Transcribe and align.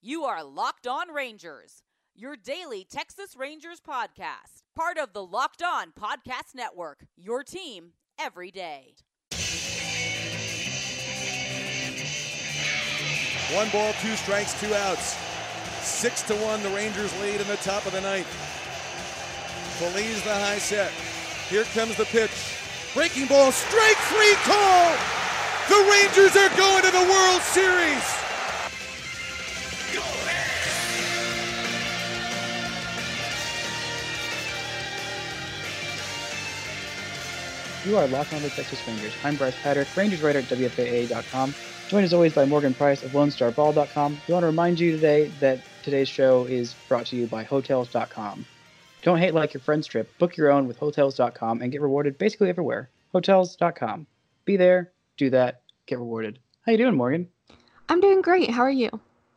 You 0.00 0.22
are 0.26 0.44
Locked 0.44 0.86
On 0.86 1.12
Rangers, 1.12 1.82
your 2.14 2.36
daily 2.36 2.86
Texas 2.88 3.34
Rangers 3.36 3.80
podcast, 3.80 4.62
part 4.76 4.96
of 4.96 5.12
the 5.12 5.24
Locked 5.24 5.60
On 5.60 5.90
Podcast 5.90 6.54
Network, 6.54 7.06
your 7.16 7.42
team 7.42 7.94
every 8.16 8.52
day. 8.52 8.94
One 13.52 13.68
ball, 13.70 13.92
two 14.00 14.14
strikes, 14.14 14.58
two 14.60 14.72
outs. 14.72 15.16
Six 15.82 16.22
to 16.28 16.34
one, 16.36 16.62
the 16.62 16.70
Rangers 16.70 17.12
lead 17.20 17.40
in 17.40 17.48
the 17.48 17.56
top 17.56 17.84
of 17.84 17.90
the 17.90 18.00
ninth. 18.00 18.28
Feliz 19.80 20.22
the 20.22 20.32
high 20.32 20.58
set. 20.58 20.92
Here 21.50 21.64
comes 21.74 21.96
the 21.96 22.04
pitch. 22.04 22.30
Breaking 22.94 23.26
ball, 23.26 23.50
strike 23.50 23.96
three 24.06 24.34
call. 24.46 24.94
The 25.68 25.90
Rangers 25.90 26.36
are 26.36 26.56
going 26.56 26.84
to 26.84 26.92
the 26.92 27.10
World 27.10 27.42
Series. 27.42 28.27
You 37.88 37.96
are 37.96 38.06
Locked 38.08 38.34
On 38.34 38.42
the 38.42 38.50
Texas 38.50 38.86
Rangers. 38.86 39.14
I'm 39.24 39.36
Bryce 39.36 39.56
Patrick, 39.62 39.88
Rangers 39.96 40.20
writer 40.20 40.40
at 40.40 40.44
WFAA.com. 40.44 41.54
Joined 41.88 42.04
as 42.04 42.12
always 42.12 42.34
by 42.34 42.44
Morgan 42.44 42.74
Price 42.74 43.02
of 43.02 43.12
LoneStarBall.com. 43.12 44.20
We 44.28 44.34
want 44.34 44.42
to 44.42 44.46
remind 44.46 44.78
you 44.78 44.92
today 44.92 45.30
that 45.40 45.60
today's 45.82 46.06
show 46.06 46.44
is 46.44 46.74
brought 46.86 47.06
to 47.06 47.16
you 47.16 47.26
by 47.26 47.44
Hotels.com. 47.44 48.44
Don't 49.00 49.16
hate 49.16 49.32
like 49.32 49.54
your 49.54 49.62
friend's 49.62 49.86
trip. 49.86 50.18
Book 50.18 50.36
your 50.36 50.50
own 50.50 50.68
with 50.68 50.76
Hotels.com 50.76 51.62
and 51.62 51.72
get 51.72 51.80
rewarded 51.80 52.18
basically 52.18 52.50
everywhere. 52.50 52.90
Hotels.com. 53.12 54.06
Be 54.44 54.58
there, 54.58 54.92
do 55.16 55.30
that, 55.30 55.62
get 55.86 55.98
rewarded. 55.98 56.40
How 56.66 56.72
you 56.72 56.78
doing, 56.78 56.94
Morgan? 56.94 57.26
I'm 57.88 58.02
doing 58.02 58.20
great. 58.20 58.50
How 58.50 58.64
are 58.64 58.70
you? 58.70 58.90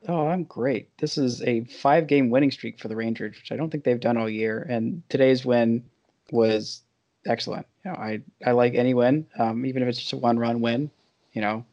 Oh, 0.09 0.27
I'm 0.27 0.43
great. 0.43 0.89
This 0.97 1.17
is 1.17 1.41
a 1.43 1.63
five-game 1.63 2.29
winning 2.29 2.51
streak 2.51 2.81
for 2.81 2.89
the 2.89 2.97
Rangers, 2.97 3.37
which 3.37 3.53
I 3.53 3.55
don't 3.55 3.69
think 3.69 3.85
they've 3.85 3.97
done 3.97 4.17
all 4.17 4.29
year. 4.29 4.67
And 4.69 5.03
today's 5.07 5.45
win 5.45 5.85
was 6.31 6.81
excellent. 7.25 7.65
You 7.83 7.91
know, 7.91 7.97
I 7.97 8.21
I 8.45 8.51
like 8.51 8.75
any 8.75 8.93
win, 8.93 9.27
um, 9.37 9.65
even 9.65 9.81
if 9.81 9.89
it's 9.89 9.99
just 9.99 10.13
a 10.13 10.17
one-run 10.17 10.61
win. 10.61 10.91
You 11.33 11.41
know, 11.41 11.65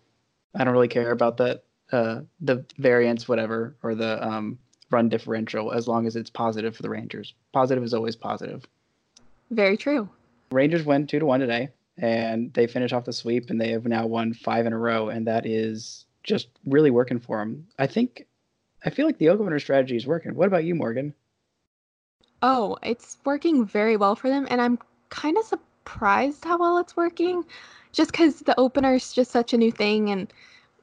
I 0.54 0.64
don't 0.64 0.72
really 0.72 0.88
care 0.88 1.10
about 1.10 1.36
the 1.36 1.60
uh, 1.92 2.20
the 2.40 2.64
variance, 2.78 3.28
whatever, 3.28 3.76
or 3.82 3.94
the 3.94 4.26
um, 4.26 4.58
run 4.90 5.08
differential, 5.08 5.72
as 5.72 5.88
long 5.88 6.06
as 6.06 6.16
it's 6.16 6.30
positive 6.30 6.76
for 6.76 6.82
the 6.82 6.90
Rangers. 6.90 7.34
Positive 7.52 7.82
is 7.82 7.94
always 7.94 8.16
positive. 8.16 8.64
Very 9.50 9.76
true. 9.76 10.08
Rangers 10.50 10.84
win 10.84 11.06
two 11.06 11.18
to 11.18 11.26
one 11.26 11.40
today, 11.40 11.70
and 11.98 12.52
they 12.54 12.66
finish 12.66 12.92
off 12.92 13.04
the 13.04 13.12
sweep, 13.12 13.50
and 13.50 13.60
they 13.60 13.70
have 13.70 13.86
now 13.86 14.06
won 14.06 14.32
five 14.32 14.66
in 14.66 14.72
a 14.72 14.78
row, 14.78 15.08
and 15.08 15.26
that 15.26 15.46
is 15.46 16.06
just 16.22 16.48
really 16.66 16.90
working 16.90 17.20
for 17.20 17.38
them. 17.38 17.66
I 17.78 17.86
think, 17.86 18.26
I 18.84 18.90
feel 18.90 19.06
like 19.06 19.18
the 19.18 19.28
opener 19.28 19.58
strategy 19.58 19.96
is 19.96 20.06
working. 20.06 20.34
What 20.34 20.48
about 20.48 20.64
you, 20.64 20.74
Morgan? 20.74 21.14
Oh, 22.42 22.76
it's 22.82 23.18
working 23.24 23.66
very 23.66 23.96
well 23.96 24.14
for 24.14 24.28
them, 24.28 24.46
and 24.50 24.60
I'm 24.60 24.78
kind 25.10 25.36
of 25.36 25.44
surprised 25.44 25.67
how 25.88 26.58
well 26.58 26.78
it's 26.78 26.96
working, 26.96 27.44
just 27.92 28.12
because 28.12 28.40
the 28.40 28.58
opener 28.58 28.94
is 28.94 29.12
just 29.12 29.30
such 29.30 29.52
a 29.52 29.58
new 29.58 29.72
thing, 29.72 30.10
and 30.10 30.32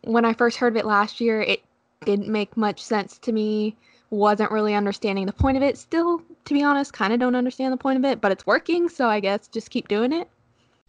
when 0.03 0.25
I 0.25 0.33
first 0.33 0.57
heard 0.57 0.73
of 0.73 0.77
it 0.77 0.85
last 0.85 1.19
year, 1.19 1.41
it 1.41 1.63
didn't 2.05 2.27
make 2.27 2.55
much 2.55 2.81
sense 2.81 3.17
to 3.19 3.31
me. 3.31 3.75
Wasn't 4.11 4.51
really 4.51 4.75
understanding 4.75 5.25
the 5.25 5.33
point 5.33 5.57
of 5.57 5.63
it. 5.63 5.77
Still, 5.77 6.21
to 6.45 6.53
be 6.53 6.63
honest, 6.63 6.93
kind 6.93 7.11
of 7.11 7.19
don't 7.19 7.35
understand 7.35 7.73
the 7.73 7.77
point 7.77 7.97
of 7.97 8.05
it, 8.05 8.21
but 8.21 8.31
it's 8.31 8.45
working, 8.45 8.87
so 8.87 9.07
I 9.07 9.19
guess 9.19 9.47
just 9.47 9.71
keep 9.71 9.87
doing 9.87 10.13
it. 10.13 10.29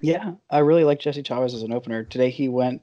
Yeah, 0.01 0.33
I 0.51 0.59
really 0.59 0.85
like 0.85 1.01
Jesse 1.01 1.23
Chavez 1.23 1.55
as 1.55 1.63
an 1.63 1.73
opener. 1.73 2.05
Today 2.05 2.31
he 2.31 2.49
went 2.49 2.83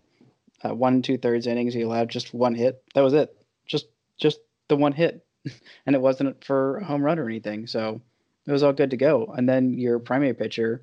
uh, 0.64 0.74
one 0.74 1.02
two 1.02 1.18
thirds 1.18 1.46
innings. 1.46 1.74
He 1.74 1.82
allowed 1.82 2.10
just 2.10 2.34
one 2.34 2.56
hit. 2.56 2.82
That 2.96 3.02
was 3.02 3.14
it. 3.14 3.36
Just 3.68 3.88
just 4.18 4.40
the 4.68 4.76
one 4.76 4.94
hit, 4.94 5.24
and 5.86 5.96
it 5.96 6.02
wasn't 6.02 6.44
for 6.44 6.78
a 6.78 6.86
home 6.86 7.04
run 7.04 7.20
or 7.20 7.28
anything. 7.28 7.68
So 7.68 8.02
it 8.48 8.52
was 8.52 8.64
all 8.64 8.74
good 8.74 8.90
to 8.90 8.98
go. 8.98 9.34
And 9.38 9.48
then 9.48 9.78
your 9.78 10.00
primary 10.00 10.34
pitcher, 10.34 10.82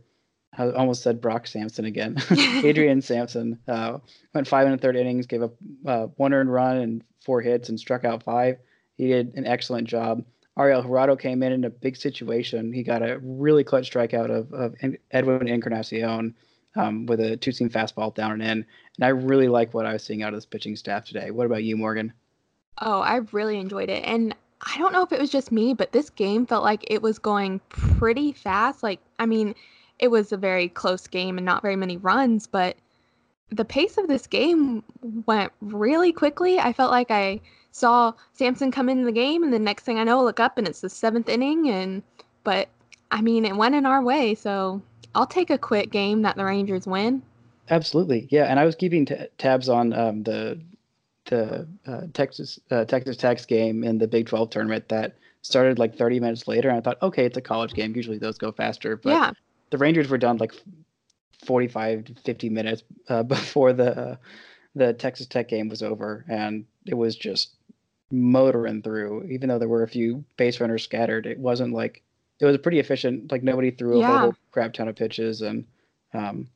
I 0.58 0.70
almost 0.70 1.02
said 1.02 1.20
Brock 1.20 1.46
Sampson 1.46 1.84
again. 1.84 2.16
Adrian 2.64 3.02
Sampson 3.02 3.58
uh, 3.68 3.98
went 4.34 4.48
five 4.48 4.66
and 4.66 4.74
a 4.74 4.78
third 4.78 4.96
innings, 4.96 5.26
gave 5.26 5.42
up 5.42 5.54
uh, 5.86 6.06
one 6.16 6.34
earned 6.34 6.52
run 6.52 6.78
and 6.78 7.04
four 7.24 7.40
hits, 7.40 7.68
and 7.68 7.78
struck 7.78 8.04
out 8.04 8.22
five. 8.22 8.58
He 8.96 9.08
did 9.08 9.34
an 9.36 9.46
excellent 9.46 9.86
job. 9.88 10.24
Ariel 10.58 10.82
Jurado 10.82 11.18
came 11.18 11.42
in 11.42 11.52
in 11.52 11.64
a 11.64 11.70
big 11.70 11.96
situation. 11.96 12.72
He 12.72 12.82
got 12.82 13.02
a 13.02 13.18
really 13.22 13.64
clutch 13.64 13.90
strikeout 13.90 14.30
of, 14.30 14.52
of 14.52 14.74
Edwin 15.10 15.48
Encarnacion 15.48 16.34
um, 16.76 17.06
with 17.06 17.20
a 17.20 17.36
two 17.36 17.52
seam 17.52 17.70
fastball 17.70 18.14
down 18.14 18.32
and 18.32 18.42
in. 18.42 18.48
And 18.48 19.04
I 19.04 19.08
really 19.08 19.48
like 19.48 19.72
what 19.72 19.86
I 19.86 19.92
was 19.92 20.04
seeing 20.04 20.22
out 20.22 20.34
of 20.34 20.36
this 20.36 20.46
pitching 20.46 20.76
staff 20.76 21.04
today. 21.04 21.30
What 21.30 21.46
about 21.46 21.62
you, 21.62 21.76
Morgan? 21.76 22.12
Oh, 22.78 23.00
I 23.00 23.20
really 23.32 23.58
enjoyed 23.58 23.88
it. 23.88 24.04
And 24.04 24.34
I 24.60 24.76
don't 24.78 24.92
know 24.92 25.02
if 25.02 25.12
it 25.12 25.20
was 25.20 25.30
just 25.30 25.52
me, 25.52 25.74
but 25.74 25.92
this 25.92 26.10
game 26.10 26.44
felt 26.44 26.64
like 26.64 26.84
it 26.88 27.00
was 27.00 27.18
going 27.18 27.60
pretty 27.70 28.32
fast. 28.32 28.82
Like, 28.82 29.00
I 29.18 29.26
mean, 29.26 29.54
it 30.00 30.10
was 30.10 30.32
a 30.32 30.36
very 30.36 30.68
close 30.68 31.06
game 31.06 31.38
and 31.38 31.44
not 31.44 31.62
very 31.62 31.76
many 31.76 31.98
runs, 31.98 32.46
but 32.46 32.76
the 33.50 33.64
pace 33.64 33.98
of 33.98 34.08
this 34.08 34.26
game 34.26 34.82
went 35.26 35.52
really 35.60 36.12
quickly. 36.12 36.58
I 36.58 36.72
felt 36.72 36.90
like 36.90 37.10
I 37.10 37.40
saw 37.72 38.12
Sampson 38.32 38.70
come 38.70 38.88
into 38.88 39.04
the 39.04 39.12
game, 39.12 39.44
and 39.44 39.52
the 39.52 39.58
next 39.58 39.84
thing 39.84 39.98
I 39.98 40.04
know, 40.04 40.20
I 40.20 40.22
look 40.22 40.40
up 40.40 40.58
and 40.58 40.66
it's 40.66 40.80
the 40.80 40.88
seventh 40.88 41.28
inning. 41.28 41.68
And 41.68 42.02
but 42.44 42.68
I 43.10 43.20
mean, 43.20 43.44
it 43.44 43.56
went 43.56 43.74
in 43.74 43.86
our 43.86 44.02
way, 44.02 44.34
so 44.34 44.80
I'll 45.14 45.26
take 45.26 45.50
a 45.50 45.58
quick 45.58 45.90
game 45.90 46.22
that 46.22 46.36
the 46.36 46.44
Rangers 46.44 46.86
win. 46.86 47.22
Absolutely, 47.68 48.26
yeah. 48.30 48.44
And 48.44 48.58
I 48.58 48.64
was 48.64 48.74
keeping 48.74 49.04
t- 49.04 49.16
tabs 49.38 49.68
on 49.68 49.92
um, 49.92 50.22
the 50.22 50.60
the 51.26 51.68
uh, 51.86 52.02
Texas 52.14 52.58
uh, 52.70 52.84
Texas 52.86 53.16
Tech's 53.16 53.44
game 53.44 53.84
in 53.84 53.98
the 53.98 54.08
Big 54.08 54.26
12 54.26 54.50
tournament 54.50 54.88
that 54.88 55.16
started 55.42 55.78
like 55.78 55.96
30 55.96 56.20
minutes 56.20 56.48
later. 56.48 56.68
And 56.68 56.78
I 56.78 56.80
thought, 56.80 57.00
okay, 57.02 57.24
it's 57.24 57.36
a 57.36 57.42
college 57.42 57.74
game. 57.74 57.94
Usually 57.94 58.18
those 58.18 58.38
go 58.38 58.52
faster, 58.52 58.96
but 58.96 59.10
yeah. 59.10 59.32
The 59.70 59.78
Rangers 59.78 60.08
were 60.08 60.18
done 60.18 60.38
like 60.38 60.54
45 61.44 62.04
to 62.04 62.14
50 62.14 62.48
minutes 62.48 62.82
uh, 63.08 63.22
before 63.24 63.72
the 63.72 63.98
uh, 63.98 64.16
the 64.74 64.92
Texas 64.92 65.26
Tech 65.26 65.48
game 65.48 65.68
was 65.68 65.82
over, 65.82 66.24
and 66.28 66.64
it 66.86 66.94
was 66.94 67.16
just 67.16 67.56
motoring 68.10 68.82
through. 68.82 69.24
Even 69.24 69.48
though 69.48 69.58
there 69.58 69.68
were 69.68 69.82
a 69.82 69.88
few 69.88 70.24
base 70.36 70.60
runners 70.60 70.84
scattered, 70.84 71.26
it 71.26 71.38
wasn't 71.38 71.72
like 71.72 72.02
it 72.38 72.46
was 72.46 72.58
pretty 72.58 72.78
efficient. 72.78 73.32
Like 73.32 73.42
nobody 73.42 73.70
threw 73.70 74.00
a 74.00 74.06
whole 74.06 74.34
crap 74.52 74.72
ton 74.72 74.88
of 74.88 74.96
pitches, 74.96 75.42
and 75.42 75.66
um, 76.14 76.48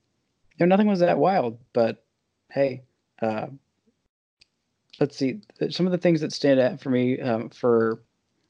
you 0.56 0.66
know 0.66 0.66
nothing 0.66 0.86
was 0.86 1.00
that 1.00 1.18
wild. 1.18 1.58
But 1.72 2.04
hey, 2.50 2.82
uh, 3.20 3.46
let's 5.00 5.16
see. 5.16 5.40
Some 5.70 5.86
of 5.86 5.92
the 5.92 5.98
things 5.98 6.20
that 6.20 6.32
stand 6.32 6.60
out 6.60 6.80
for 6.80 6.90
me 6.90 7.20
um, 7.20 7.50
for 7.50 8.00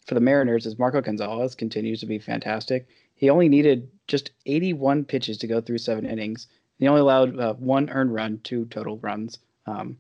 for 0.06 0.14
the 0.14 0.20
Mariners 0.20 0.66
is 0.66 0.78
Marco 0.78 1.00
Gonzales 1.00 1.54
continues 1.54 2.00
to 2.00 2.06
be 2.06 2.18
fantastic. 2.18 2.86
He 3.24 3.30
only 3.30 3.48
needed 3.48 3.88
just 4.06 4.32
81 4.44 5.06
pitches 5.06 5.38
to 5.38 5.46
go 5.46 5.62
through 5.62 5.78
seven 5.78 6.04
innings. 6.04 6.46
He 6.78 6.86
only 6.86 7.00
allowed 7.00 7.40
uh, 7.40 7.54
one 7.54 7.88
earned 7.88 8.12
run, 8.12 8.38
two 8.44 8.66
total 8.66 8.98
runs. 8.98 9.38
Um, 9.66 9.96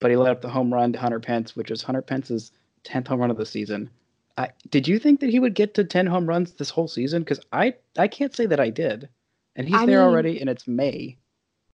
but 0.00 0.10
he 0.10 0.16
let 0.16 0.32
up 0.32 0.42
the 0.42 0.48
home 0.48 0.74
run 0.74 0.92
to 0.92 0.98
Hunter 0.98 1.20
Pence, 1.20 1.54
which 1.54 1.70
was 1.70 1.82
Hunter 1.82 2.02
Pence's 2.02 2.50
10th 2.82 3.06
home 3.06 3.20
run 3.20 3.30
of 3.30 3.36
the 3.36 3.46
season. 3.46 3.90
I, 4.36 4.48
did 4.70 4.88
you 4.88 4.98
think 4.98 5.20
that 5.20 5.30
he 5.30 5.38
would 5.38 5.54
get 5.54 5.74
to 5.74 5.84
10 5.84 6.08
home 6.08 6.28
runs 6.28 6.54
this 6.54 6.68
whole 6.68 6.88
season? 6.88 7.22
Because 7.22 7.38
I, 7.52 7.74
I 7.96 8.08
can't 8.08 8.34
say 8.34 8.46
that 8.46 8.58
I 8.58 8.70
did. 8.70 9.08
And 9.54 9.68
he's 9.68 9.76
I 9.76 9.86
there 9.86 10.00
mean- 10.00 10.08
already, 10.08 10.40
and 10.40 10.50
it's 10.50 10.66
May. 10.66 11.16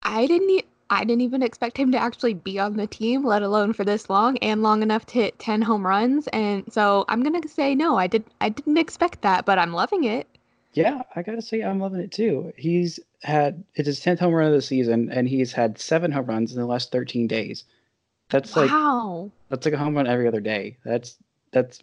I 0.03 0.27
didn't 0.27 0.49
e- 0.49 0.65
I 0.89 1.05
didn't 1.05 1.21
even 1.21 1.41
expect 1.43 1.77
him 1.77 1.93
to 1.93 1.97
actually 1.97 2.33
be 2.33 2.59
on 2.59 2.75
the 2.75 2.87
team, 2.87 3.23
let 3.23 3.41
alone 3.41 3.71
for 3.71 3.85
this 3.85 4.09
long 4.09 4.37
and 4.39 4.61
long 4.61 4.83
enough 4.83 5.05
to 5.05 5.13
hit 5.13 5.39
10 5.39 5.61
home 5.61 5.87
runs. 5.87 6.27
And 6.33 6.65
so 6.73 7.05
I'm 7.07 7.23
going 7.23 7.41
to 7.41 7.47
say 7.47 7.73
no, 7.73 7.95
I 7.97 8.07
did 8.07 8.25
I 8.41 8.49
didn't 8.49 8.77
expect 8.77 9.21
that, 9.21 9.45
but 9.45 9.57
I'm 9.57 9.71
loving 9.71 10.03
it. 10.03 10.27
Yeah, 10.73 11.01
I 11.15 11.23
gotta 11.23 11.41
say 11.41 11.61
I'm 11.61 11.79
loving 11.79 12.01
it 12.01 12.11
too. 12.11 12.53
He's 12.55 12.99
had 13.23 13.63
it's 13.75 13.87
his 13.87 13.99
tenth 13.99 14.19
home 14.19 14.33
run 14.33 14.47
of 14.47 14.53
the 14.53 14.61
season, 14.61 15.11
and 15.11 15.27
he's 15.27 15.51
had 15.51 15.79
seven 15.79 16.11
home 16.11 16.25
runs 16.25 16.53
in 16.53 16.59
the 16.59 16.67
last 16.67 16.91
13 16.91 17.27
days. 17.27 17.63
That's 18.29 18.55
like 18.55 18.69
wow. 18.69 19.31
that's 19.49 19.65
like 19.65 19.73
a 19.73 19.79
home 19.79 19.95
run 19.95 20.07
every 20.07 20.27
other 20.27 20.41
day. 20.41 20.77
That's 20.85 21.17
that's 21.51 21.81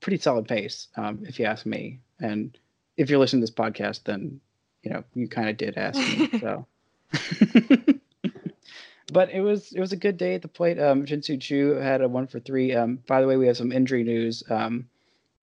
pretty 0.00 0.18
solid 0.18 0.46
pace, 0.46 0.86
um, 0.96 1.24
if 1.26 1.40
you 1.40 1.46
ask 1.46 1.66
me. 1.66 1.98
And 2.20 2.56
if 2.96 3.10
you're 3.10 3.18
listening 3.18 3.44
to 3.44 3.50
this 3.50 3.54
podcast, 3.54 4.04
then 4.04 4.40
you 4.84 4.92
know 4.92 5.02
you 5.14 5.28
kind 5.28 5.48
of 5.48 5.56
did 5.56 5.76
ask 5.76 5.98
me. 5.98 6.30
so, 6.40 6.66
but 9.12 9.30
it 9.30 9.40
was 9.40 9.72
it 9.72 9.80
was 9.80 9.92
a 9.92 9.96
good 9.96 10.16
day 10.16 10.34
at 10.34 10.42
the 10.42 10.48
plate. 10.48 10.78
Um, 10.78 11.04
Shin-Soo 11.06 11.38
Choo 11.38 11.70
had 11.74 12.00
a 12.00 12.08
one 12.08 12.28
for 12.28 12.38
three. 12.38 12.72
Um, 12.72 13.00
by 13.08 13.20
the 13.20 13.26
way, 13.26 13.36
we 13.36 13.48
have 13.48 13.56
some 13.56 13.72
injury 13.72 14.04
news. 14.04 14.44
Um, 14.48 14.88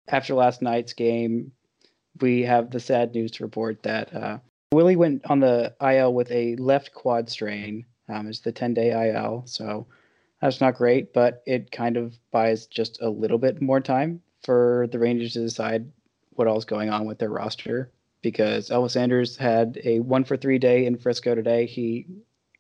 after 0.08 0.34
last 0.34 0.62
night's 0.62 0.94
game, 0.94 1.52
we 2.20 2.42
have 2.42 2.70
the 2.70 2.80
sad 2.80 3.14
news 3.14 3.30
to 3.32 3.44
report 3.44 3.82
that 3.82 4.14
uh, 4.14 4.38
Willie 4.72 4.96
went 4.96 5.24
on 5.30 5.40
the 5.40 5.74
IL 5.80 6.12
with 6.12 6.30
a 6.30 6.56
left 6.56 6.92
quad 6.92 7.30
strain. 7.30 7.86
Um, 8.08 8.28
it's 8.28 8.40
the 8.40 8.52
10 8.52 8.74
day 8.74 9.10
IL, 9.10 9.44
so 9.46 9.86
that's 10.40 10.60
not 10.60 10.76
great, 10.76 11.12
but 11.12 11.42
it 11.46 11.70
kind 11.70 11.96
of 11.96 12.16
buys 12.30 12.66
just 12.66 13.00
a 13.00 13.08
little 13.08 13.38
bit 13.38 13.62
more 13.62 13.80
time 13.80 14.22
for 14.44 14.86
the 14.92 14.98
Rangers 14.98 15.32
to 15.32 15.40
decide 15.40 15.90
what 16.30 16.46
all's 16.46 16.64
going 16.64 16.90
on 16.90 17.06
with 17.06 17.18
their 17.18 17.30
roster. 17.30 17.90
Because 18.22 18.70
Elvis 18.70 18.96
Andrus 18.96 19.36
had 19.36 19.80
a 19.84 20.00
one 20.00 20.24
for 20.24 20.36
three 20.36 20.58
day 20.58 20.86
in 20.86 20.98
Frisco 20.98 21.34
today. 21.34 21.66
He 21.66 22.06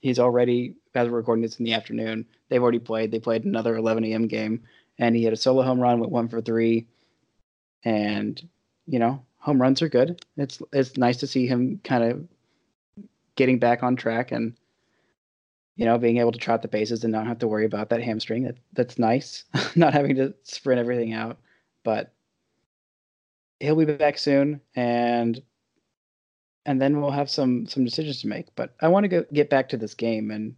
he's 0.00 0.18
already 0.18 0.76
as 0.94 1.08
we're 1.08 1.16
recording 1.16 1.42
this 1.42 1.58
in 1.58 1.64
the 1.64 1.74
afternoon. 1.74 2.26
They've 2.48 2.62
already 2.62 2.78
played. 2.78 3.10
They 3.10 3.18
played 3.18 3.44
another 3.44 3.76
11 3.76 4.04
a.m. 4.04 4.28
game, 4.28 4.62
and 4.98 5.16
he 5.16 5.24
had 5.24 5.32
a 5.32 5.36
solo 5.36 5.62
home 5.62 5.80
run, 5.80 5.98
went 5.98 6.12
one 6.12 6.28
for 6.28 6.40
three, 6.40 6.86
and 7.84 8.40
you 8.86 9.00
know, 9.00 9.25
home 9.46 9.62
runs 9.62 9.80
are 9.80 9.88
good. 9.88 10.26
It's 10.36 10.60
it's 10.72 10.96
nice 10.96 11.18
to 11.18 11.26
see 11.28 11.46
him 11.46 11.80
kind 11.84 12.02
of 12.02 12.26
getting 13.36 13.60
back 13.60 13.84
on 13.84 13.94
track 13.94 14.32
and 14.32 14.54
you 15.76 15.84
know 15.84 15.98
being 15.98 16.18
able 16.18 16.32
to 16.32 16.38
trot 16.38 16.62
the 16.62 16.68
bases 16.68 17.04
and 17.04 17.12
not 17.12 17.28
have 17.28 17.38
to 17.38 17.46
worry 17.46 17.64
about 17.64 17.90
that 17.90 18.02
hamstring. 18.02 18.42
That 18.42 18.56
that's 18.72 18.98
nice, 18.98 19.44
not 19.76 19.94
having 19.94 20.16
to 20.16 20.34
sprint 20.42 20.80
everything 20.80 21.12
out. 21.12 21.38
But 21.84 22.12
he'll 23.60 23.76
be 23.76 23.84
back 23.84 24.18
soon, 24.18 24.60
and 24.74 25.40
and 26.66 26.82
then 26.82 27.00
we'll 27.00 27.12
have 27.12 27.30
some 27.30 27.68
some 27.68 27.84
decisions 27.84 28.20
to 28.22 28.26
make. 28.26 28.48
But 28.56 28.74
I 28.80 28.88
want 28.88 29.04
to 29.04 29.08
go 29.08 29.24
get 29.32 29.48
back 29.48 29.68
to 29.68 29.76
this 29.76 29.94
game 29.94 30.32
and 30.32 30.56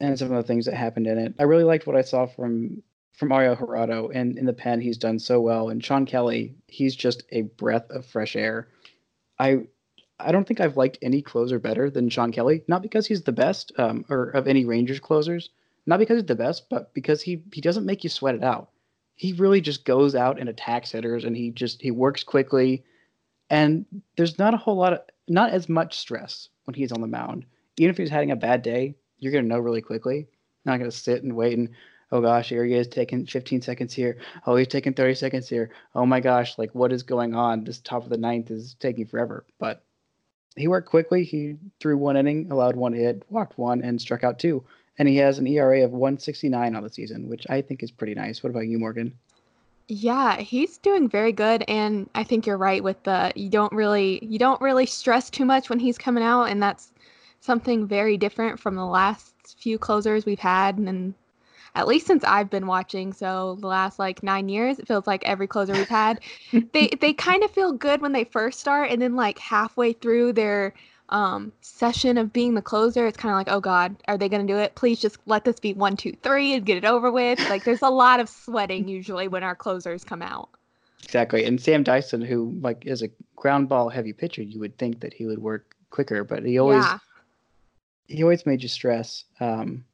and 0.00 0.18
some 0.18 0.32
of 0.32 0.42
the 0.42 0.48
things 0.48 0.64
that 0.64 0.74
happened 0.74 1.08
in 1.08 1.18
it. 1.18 1.34
I 1.38 1.42
really 1.42 1.64
liked 1.64 1.86
what 1.86 1.96
I 1.96 2.02
saw 2.02 2.24
from 2.24 2.82
from 3.18 3.30
Mario 3.30 3.56
Jurado 3.56 4.10
and 4.14 4.38
in 4.38 4.46
the 4.46 4.52
pen 4.52 4.80
he's 4.80 4.96
done 4.96 5.18
so 5.18 5.40
well. 5.40 5.68
And 5.70 5.84
Shawn 5.84 6.06
Kelley 6.06 6.54
he's 6.68 6.94
just 6.94 7.24
a 7.32 7.42
breath 7.42 7.90
of 7.90 8.06
fresh 8.06 8.36
air. 8.36 8.68
I 9.38 9.64
I 10.20 10.32
don't 10.32 10.46
think 10.46 10.60
I've 10.60 10.76
liked 10.76 10.98
any 11.02 11.20
closer 11.20 11.58
better 11.58 11.90
than 11.90 12.08
Shawn 12.08 12.32
Kelley. 12.32 12.62
Not 12.68 12.82
because 12.82 13.06
he's 13.06 13.22
the 13.22 13.32
best, 13.32 13.72
um, 13.78 14.04
or 14.08 14.30
of 14.30 14.48
any 14.48 14.64
Rangers 14.64 15.00
closers. 15.00 15.50
Not 15.86 15.98
because 15.98 16.18
he's 16.18 16.26
the 16.26 16.34
best, 16.34 16.68
but 16.68 16.94
because 16.94 17.22
he 17.22 17.42
he 17.52 17.60
doesn't 17.60 17.86
make 17.86 18.04
you 18.04 18.10
sweat 18.10 18.34
it 18.36 18.44
out. 18.44 18.70
He 19.14 19.32
really 19.32 19.60
just 19.60 19.84
goes 19.84 20.14
out 20.14 20.38
and 20.38 20.48
attacks 20.48 20.92
hitters, 20.92 21.24
and 21.24 21.36
he 21.36 21.50
just 21.50 21.82
he 21.82 21.90
works 21.90 22.22
quickly. 22.22 22.84
And 23.50 23.84
there's 24.16 24.38
not 24.38 24.54
a 24.54 24.58
whole 24.58 24.76
lot 24.76 24.92
of 24.92 25.00
not 25.26 25.50
as 25.50 25.68
much 25.68 25.98
stress 25.98 26.48
when 26.64 26.74
he's 26.74 26.92
on 26.92 27.00
the 27.00 27.06
mound. 27.06 27.46
Even 27.78 27.90
if 27.90 27.96
he's 27.96 28.10
having 28.10 28.30
a 28.30 28.36
bad 28.36 28.62
day, 28.62 28.94
you're 29.18 29.32
gonna 29.32 29.46
know 29.46 29.58
really 29.58 29.82
quickly. 29.82 30.28
Not 30.64 30.78
gonna 30.78 30.90
sit 30.90 31.24
and 31.24 31.34
wait 31.34 31.56
and 31.58 31.70
oh 32.12 32.20
gosh, 32.20 32.48
here 32.48 32.64
he 32.64 32.74
is 32.74 32.88
taking 32.88 33.26
15 33.26 33.62
seconds 33.62 33.94
here. 33.94 34.18
Oh, 34.46 34.56
he's 34.56 34.68
taking 34.68 34.94
30 34.94 35.14
seconds 35.14 35.48
here. 35.48 35.70
Oh 35.94 36.06
my 36.06 36.20
gosh, 36.20 36.58
like 36.58 36.74
what 36.74 36.92
is 36.92 37.02
going 37.02 37.34
on? 37.34 37.64
This 37.64 37.78
top 37.78 38.04
of 38.04 38.10
the 38.10 38.16
ninth 38.16 38.50
is 38.50 38.76
taking 38.80 39.06
forever. 39.06 39.44
But 39.58 39.82
he 40.56 40.68
worked 40.68 40.88
quickly. 40.88 41.24
He 41.24 41.56
threw 41.80 41.96
one 41.96 42.16
inning, 42.16 42.50
allowed 42.50 42.76
one 42.76 42.92
hit, 42.92 43.24
walked 43.30 43.58
one, 43.58 43.82
and 43.82 44.00
struck 44.00 44.24
out 44.24 44.38
two. 44.38 44.64
And 44.98 45.08
he 45.08 45.16
has 45.16 45.38
an 45.38 45.46
ERA 45.46 45.84
of 45.84 45.92
169 45.92 46.74
on 46.74 46.82
the 46.82 46.90
season, 46.90 47.28
which 47.28 47.46
I 47.48 47.62
think 47.62 47.82
is 47.82 47.90
pretty 47.92 48.14
nice. 48.14 48.42
What 48.42 48.50
about 48.50 48.66
you, 48.66 48.78
Morgan? 48.78 49.16
Yeah, 49.86 50.38
he's 50.38 50.76
doing 50.76 51.08
very 51.08 51.32
good 51.32 51.64
and 51.66 52.10
I 52.14 52.22
think 52.22 52.46
you're 52.46 52.58
right 52.58 52.84
with 52.84 53.02
the 53.04 53.32
you 53.34 53.48
don't 53.48 53.72
really 53.72 54.22
you 54.22 54.38
don't 54.38 54.60
really 54.60 54.84
stress 54.84 55.30
too 55.30 55.46
much 55.46 55.70
when 55.70 55.78
he's 55.78 55.96
coming 55.96 56.22
out 56.22 56.44
and 56.44 56.62
that's 56.62 56.92
something 57.40 57.86
very 57.86 58.18
different 58.18 58.60
from 58.60 58.74
the 58.74 58.84
last 58.84 59.56
few 59.58 59.78
closers 59.78 60.26
we've 60.26 60.38
had 60.38 60.76
and 60.76 61.14
at 61.74 61.86
least 61.86 62.06
since 62.06 62.24
I've 62.24 62.50
been 62.50 62.66
watching, 62.66 63.12
so 63.12 63.56
the 63.60 63.66
last 63.66 63.98
like 63.98 64.22
nine 64.22 64.48
years, 64.48 64.78
it 64.78 64.88
feels 64.88 65.06
like 65.06 65.24
every 65.24 65.46
closer 65.46 65.72
we've 65.72 65.88
had, 65.88 66.20
they 66.72 66.88
they 67.00 67.12
kind 67.12 67.42
of 67.42 67.50
feel 67.50 67.72
good 67.72 68.00
when 68.00 68.12
they 68.12 68.24
first 68.24 68.60
start, 68.60 68.90
and 68.90 69.00
then 69.00 69.16
like 69.16 69.38
halfway 69.38 69.92
through 69.92 70.32
their 70.32 70.74
um, 71.10 71.52
session 71.60 72.18
of 72.18 72.32
being 72.32 72.54
the 72.54 72.62
closer, 72.62 73.06
it's 73.06 73.16
kind 73.16 73.32
of 73.32 73.36
like, 73.36 73.48
oh 73.48 73.60
God, 73.60 73.96
are 74.08 74.18
they 74.18 74.28
going 74.28 74.46
to 74.46 74.52
do 74.52 74.58
it? 74.58 74.74
Please 74.74 75.00
just 75.00 75.18
let 75.26 75.44
this 75.44 75.58
be 75.58 75.72
one, 75.72 75.96
two, 75.96 76.12
three, 76.22 76.54
and 76.54 76.66
get 76.66 76.76
it 76.76 76.84
over 76.84 77.10
with. 77.10 77.38
Like, 77.48 77.64
there's 77.64 77.82
a 77.82 77.88
lot 77.88 78.20
of 78.20 78.28
sweating 78.28 78.88
usually 78.88 79.28
when 79.28 79.42
our 79.42 79.54
closers 79.54 80.04
come 80.04 80.22
out. 80.22 80.50
Exactly, 81.04 81.44
and 81.44 81.60
Sam 81.60 81.82
Dyson, 81.82 82.20
who 82.20 82.58
like 82.60 82.84
is 82.84 83.02
a 83.02 83.08
ground 83.36 83.68
ball 83.68 83.88
heavy 83.88 84.12
pitcher, 84.12 84.42
you 84.42 84.58
would 84.60 84.76
think 84.76 85.00
that 85.00 85.14
he 85.14 85.26
would 85.26 85.38
work 85.38 85.76
quicker, 85.90 86.24
but 86.24 86.44
he 86.44 86.58
always 86.58 86.84
yeah. 86.84 86.98
he 88.08 88.22
always 88.22 88.44
made 88.44 88.62
you 88.62 88.68
stress. 88.68 89.24
Um, 89.40 89.84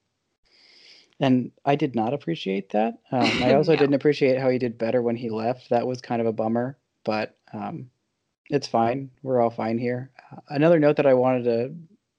and 1.20 1.52
I 1.64 1.76
did 1.76 1.94
not 1.94 2.12
appreciate 2.12 2.70
that. 2.70 2.98
Um, 3.12 3.30
I 3.42 3.54
also 3.56 3.72
no. 3.72 3.78
didn't 3.78 3.94
appreciate 3.94 4.38
how 4.38 4.50
he 4.50 4.58
did 4.58 4.78
better 4.78 5.02
when 5.02 5.16
he 5.16 5.30
left. 5.30 5.70
That 5.70 5.86
was 5.86 6.00
kind 6.00 6.20
of 6.20 6.26
a 6.26 6.32
bummer, 6.32 6.76
but 7.04 7.36
um, 7.52 7.90
it's 8.50 8.66
fine. 8.66 9.10
We're 9.22 9.40
all 9.40 9.50
fine 9.50 9.78
here. 9.78 10.10
Uh, 10.32 10.40
another 10.48 10.78
note 10.78 10.96
that 10.96 11.06
I 11.06 11.14
wanted 11.14 11.44
to 11.44 11.74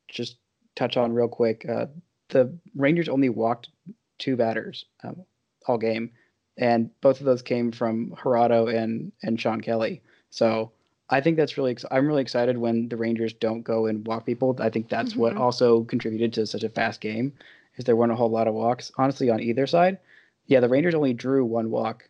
just 0.07 0.38
touch 0.75 0.97
on 0.97 1.13
real 1.13 1.27
quick: 1.27 1.65
uh, 1.68 1.88
the 2.30 2.57
Rangers 2.75 3.09
only 3.09 3.30
walked 3.30 3.69
two 4.18 4.36
batters 4.36 4.86
um, 5.03 5.25
all 5.68 5.77
game, 5.77 6.12
and 6.57 6.89
both 7.01 7.19
of 7.19 7.25
those 7.25 7.41
came 7.41 7.71
from 7.71 8.15
Jurado 8.24 8.74
and 8.74 9.12
and 9.24 9.39
Shawn 9.39 9.62
Kelley. 9.62 10.01
So 10.30 10.71
I 11.09 11.19
think 11.19 11.36
that's 11.36 11.57
really. 11.57 11.71
Ex- 11.71 11.86
I'm 11.91 12.07
really 12.07 12.21
excited 12.21 12.57
when 12.57 12.88
the 12.88 12.98
Rangers 12.98 13.33
don't 13.33 13.62
go 13.62 13.88
and 13.88 14.07
walk 14.07 14.25
people. 14.25 14.56
I 14.59 14.69
think 14.69 14.88
that's 14.88 15.12
mm-hmm. 15.12 15.19
what 15.19 15.38
also 15.38 15.83
contributed 15.83 16.31
to 16.33 16.48
such 16.48 16.63
a 16.63 16.69
fast 16.69 17.01
game 17.01 17.33
is 17.77 17.86
there 17.86 17.95
weren't 17.95 18.12
a 18.12 18.16
whole 18.16 18.30
lot 18.30 18.48
of 18.48 18.54
walks, 18.54 18.92
honestly, 18.98 19.30
on 19.30 19.42
either 19.42 19.68
side. 19.68 20.00
Yeah, 20.48 20.60
the 20.60 20.69
Rangers 20.69 20.95
only 20.95 21.13
drew 21.13 21.45
one 21.45 21.69
walk. 21.69 22.10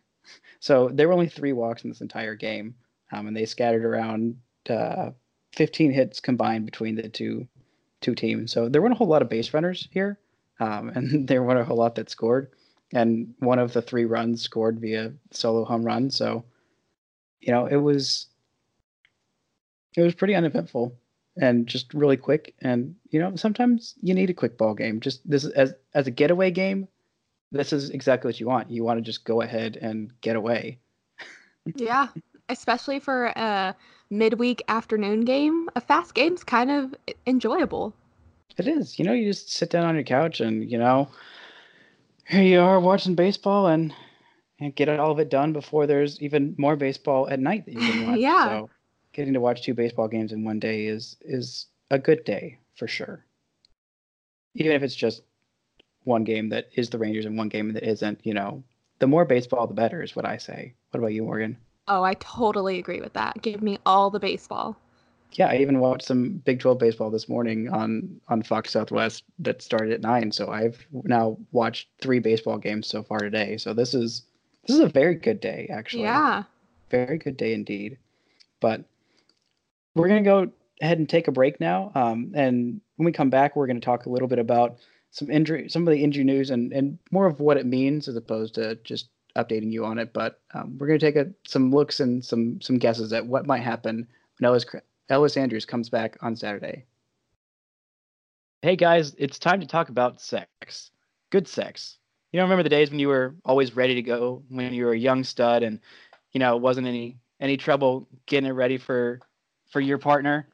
So 0.58 0.88
there 0.92 1.06
were 1.06 1.14
only 1.14 1.28
three 1.28 1.52
walks 1.52 1.84
in 1.84 1.90
this 1.90 2.00
entire 2.00 2.34
game, 2.34 2.74
um, 3.12 3.26
and 3.28 3.36
they 3.36 3.46
scattered 3.46 3.84
around 3.84 4.36
uh, 4.68 5.10
15 5.52 5.92
hits 5.92 6.20
combined 6.20 6.64
between 6.64 6.96
the 6.96 7.08
two 7.08 7.46
two 8.00 8.14
teams. 8.14 8.52
So 8.52 8.68
there 8.68 8.82
weren't 8.82 8.94
a 8.94 8.96
whole 8.96 9.06
lot 9.06 9.22
of 9.22 9.28
base 9.28 9.54
runners 9.54 9.88
here, 9.90 10.18
um, 10.60 10.88
and 10.94 11.28
there 11.28 11.42
weren't 11.42 11.60
a 11.60 11.64
whole 11.64 11.76
lot 11.76 11.94
that 11.96 12.10
scored. 12.10 12.50
And 12.92 13.34
one 13.40 13.58
of 13.58 13.72
the 13.72 13.82
three 13.82 14.04
runs 14.04 14.42
scored 14.42 14.80
via 14.80 15.12
solo 15.30 15.64
home 15.64 15.84
run. 15.84 16.10
So, 16.10 16.44
you 17.40 17.52
know, 17.52 17.66
it 17.66 17.76
was 17.76 18.26
it 19.96 20.02
was 20.02 20.14
pretty 20.14 20.34
uneventful 20.34 20.96
and 21.40 21.66
just 21.66 21.92
really 21.94 22.16
quick. 22.16 22.54
And 22.60 22.94
you 23.10 23.20
know, 23.20 23.36
sometimes 23.36 23.94
you 24.02 24.14
need 24.14 24.30
a 24.30 24.34
quick 24.34 24.56
ball 24.56 24.74
game. 24.74 25.00
Just 25.00 25.28
this 25.28 25.44
as 25.44 25.74
as 25.94 26.06
a 26.06 26.10
getaway 26.10 26.50
game. 26.50 26.88
This 27.52 27.72
is 27.72 27.90
exactly 27.90 28.28
what 28.28 28.40
you 28.40 28.46
want. 28.46 28.70
You 28.70 28.84
want 28.84 28.98
to 28.98 29.02
just 29.02 29.24
go 29.24 29.40
ahead 29.40 29.76
and 29.80 30.12
get 30.20 30.36
away. 30.36 30.78
yeah, 31.76 32.08
especially 32.48 32.98
for 32.98 33.26
a 33.36 33.74
midweek 34.10 34.62
afternoon 34.68 35.20
game. 35.20 35.68
A 35.76 35.80
fast 35.80 36.14
game's 36.14 36.44
kind 36.44 36.70
of 36.70 36.94
enjoyable. 37.26 37.94
It 38.58 38.66
is. 38.66 38.98
You 38.98 39.04
know, 39.04 39.12
you 39.12 39.26
just 39.26 39.50
sit 39.52 39.70
down 39.70 39.84
on 39.84 39.94
your 39.94 40.04
couch 40.04 40.40
and 40.40 40.68
you 40.70 40.78
know, 40.78 41.08
here 42.26 42.42
you 42.42 42.60
are 42.60 42.80
watching 42.80 43.14
baseball 43.14 43.66
and 43.66 43.94
and 44.58 44.74
get 44.74 44.88
all 44.88 45.10
of 45.10 45.18
it 45.18 45.28
done 45.28 45.52
before 45.52 45.86
there's 45.86 46.20
even 46.22 46.54
more 46.56 46.76
baseball 46.76 47.28
at 47.28 47.38
night 47.38 47.66
that 47.66 47.74
you 47.74 47.80
can 47.80 48.06
watch. 48.10 48.18
yeah. 48.18 48.44
So 48.48 48.70
getting 49.16 49.32
to 49.32 49.40
watch 49.40 49.62
two 49.62 49.74
baseball 49.74 50.06
games 50.06 50.32
in 50.32 50.44
one 50.44 50.60
day 50.60 50.86
is 50.86 51.16
is 51.22 51.66
a 51.90 51.98
good 51.98 52.22
day 52.24 52.58
for 52.76 52.86
sure. 52.86 53.24
Even 54.54 54.72
if 54.72 54.82
it's 54.82 54.94
just 54.94 55.22
one 56.04 56.22
game 56.22 56.50
that 56.50 56.68
is 56.74 56.90
the 56.90 56.98
Rangers 56.98 57.26
and 57.26 57.36
one 57.36 57.48
game 57.48 57.72
that 57.72 57.82
isn't, 57.82 58.20
you 58.24 58.34
know, 58.34 58.62
the 59.00 59.06
more 59.06 59.24
baseball 59.24 59.66
the 59.66 59.74
better 59.74 60.02
is 60.02 60.14
what 60.14 60.26
I 60.26 60.36
say. 60.36 60.74
What 60.90 61.00
about 61.00 61.12
you, 61.12 61.24
Morgan? 61.24 61.56
Oh, 61.88 62.02
I 62.02 62.14
totally 62.14 62.78
agree 62.78 63.00
with 63.00 63.14
that. 63.14 63.40
Give 63.42 63.62
me 63.62 63.78
all 63.86 64.10
the 64.10 64.20
baseball. 64.20 64.76
Yeah, 65.32 65.48
I 65.48 65.56
even 65.56 65.80
watched 65.80 66.06
some 66.06 66.42
Big 66.44 66.60
12 66.60 66.78
baseball 66.78 67.10
this 67.10 67.28
morning 67.28 67.68
on 67.68 68.20
on 68.28 68.42
Fox 68.42 68.70
Southwest 68.70 69.24
that 69.38 69.62
started 69.62 69.92
at 69.92 70.00
9, 70.00 70.30
so 70.32 70.50
I've 70.50 70.86
now 70.92 71.38
watched 71.52 71.88
3 72.00 72.20
baseball 72.20 72.58
games 72.58 72.86
so 72.86 73.02
far 73.02 73.18
today. 73.18 73.56
So 73.56 73.72
this 73.72 73.94
is 73.94 74.22
this 74.66 74.76
is 74.76 74.82
a 74.82 74.88
very 74.88 75.14
good 75.14 75.40
day 75.40 75.68
actually. 75.70 76.04
Yeah. 76.04 76.44
Very 76.90 77.18
good 77.18 77.36
day 77.36 77.54
indeed. 77.54 77.98
But 78.60 78.84
we're 79.96 80.08
going 80.08 80.22
to 80.22 80.28
go 80.28 80.50
ahead 80.82 80.98
and 80.98 81.08
take 81.08 81.26
a 81.26 81.32
break 81.32 81.58
now. 81.58 81.90
Um, 81.94 82.32
and 82.34 82.80
when 82.96 83.06
we 83.06 83.12
come 83.12 83.30
back, 83.30 83.56
we're 83.56 83.66
going 83.66 83.80
to 83.80 83.84
talk 83.84 84.06
a 84.06 84.10
little 84.10 84.28
bit 84.28 84.38
about 84.38 84.76
some 85.10 85.30
injury, 85.30 85.68
some 85.68 85.88
of 85.88 85.92
the 85.92 86.04
injury 86.04 86.24
news, 86.24 86.50
and 86.50 86.72
and 86.72 86.98
more 87.10 87.26
of 87.26 87.40
what 87.40 87.56
it 87.56 87.66
means 87.66 88.06
as 88.06 88.16
opposed 88.16 88.54
to 88.54 88.76
just 88.84 89.08
updating 89.36 89.72
you 89.72 89.84
on 89.84 89.98
it. 89.98 90.12
But 90.12 90.40
um, 90.54 90.76
we're 90.78 90.86
going 90.86 90.98
to 90.98 91.06
take 91.06 91.16
a, 91.16 91.30
some 91.46 91.70
looks 91.70 92.00
and 92.00 92.24
some 92.24 92.60
some 92.60 92.78
guesses 92.78 93.12
at 93.12 93.26
what 93.26 93.46
might 93.46 93.62
happen 93.62 94.06
when 94.38 94.50
Elvis 94.50 94.80
Elvis 95.10 95.36
Andrus 95.36 95.64
comes 95.64 95.88
back 95.88 96.18
on 96.20 96.36
Saturday. 96.36 96.84
Hey 98.60 98.76
guys, 98.76 99.14
it's 99.18 99.38
time 99.38 99.60
to 99.60 99.66
talk 99.66 99.88
about 99.88 100.20
sex. 100.20 100.90
Good 101.30 101.48
sex. 101.48 101.98
You 102.32 102.38
know, 102.38 102.44
remember 102.44 102.64
the 102.64 102.68
days 102.68 102.90
when 102.90 102.98
you 102.98 103.08
were 103.08 103.34
always 103.44 103.76
ready 103.76 103.94
to 103.94 104.02
go 104.02 104.42
when 104.48 104.74
you 104.74 104.84
were 104.84 104.92
a 104.92 104.98
young 104.98 105.24
stud, 105.24 105.62
and 105.62 105.80
you 106.32 106.40
know 106.40 106.54
it 106.54 106.60
wasn't 106.60 106.86
any 106.86 107.16
any 107.40 107.56
trouble 107.56 108.08
getting 108.26 108.48
it 108.48 108.52
ready 108.52 108.76
for 108.76 109.20
for 109.70 109.80
your 109.80 109.98
partner, 109.98 110.48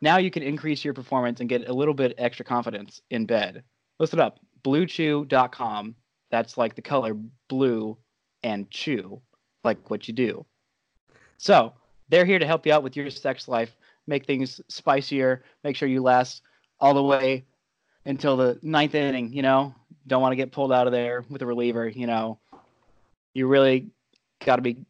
now 0.00 0.18
you 0.18 0.30
can 0.30 0.42
increase 0.42 0.84
your 0.84 0.94
performance 0.94 1.40
and 1.40 1.48
get 1.48 1.68
a 1.68 1.72
little 1.72 1.94
bit 1.94 2.14
extra 2.18 2.44
confidence 2.44 3.00
in 3.10 3.26
bed. 3.26 3.64
Listen 3.98 4.20
up 4.20 4.38
bluechew.com. 4.64 5.94
That's 6.30 6.58
like 6.58 6.74
the 6.74 6.82
color 6.82 7.16
blue 7.48 7.96
and 8.42 8.70
chew, 8.70 9.20
like 9.64 9.90
what 9.90 10.08
you 10.08 10.14
do. 10.14 10.44
So 11.38 11.72
they're 12.08 12.26
here 12.26 12.38
to 12.38 12.46
help 12.46 12.66
you 12.66 12.72
out 12.72 12.82
with 12.82 12.96
your 12.96 13.10
sex 13.10 13.48
life, 13.48 13.76
make 14.06 14.26
things 14.26 14.60
spicier, 14.68 15.44
make 15.64 15.76
sure 15.76 15.88
you 15.88 16.02
last 16.02 16.42
all 16.80 16.94
the 16.94 17.02
way 17.02 17.44
until 18.04 18.36
the 18.36 18.58
ninth 18.62 18.94
inning. 18.94 19.32
You 19.32 19.42
know, 19.42 19.74
don't 20.06 20.22
want 20.22 20.32
to 20.32 20.36
get 20.36 20.52
pulled 20.52 20.72
out 20.72 20.86
of 20.86 20.92
there 20.92 21.24
with 21.28 21.42
a 21.42 21.46
reliever. 21.46 21.88
You 21.88 22.06
know, 22.06 22.38
you 23.34 23.46
really 23.46 23.90
got 24.44 24.56
to 24.56 24.62
be 24.62 24.84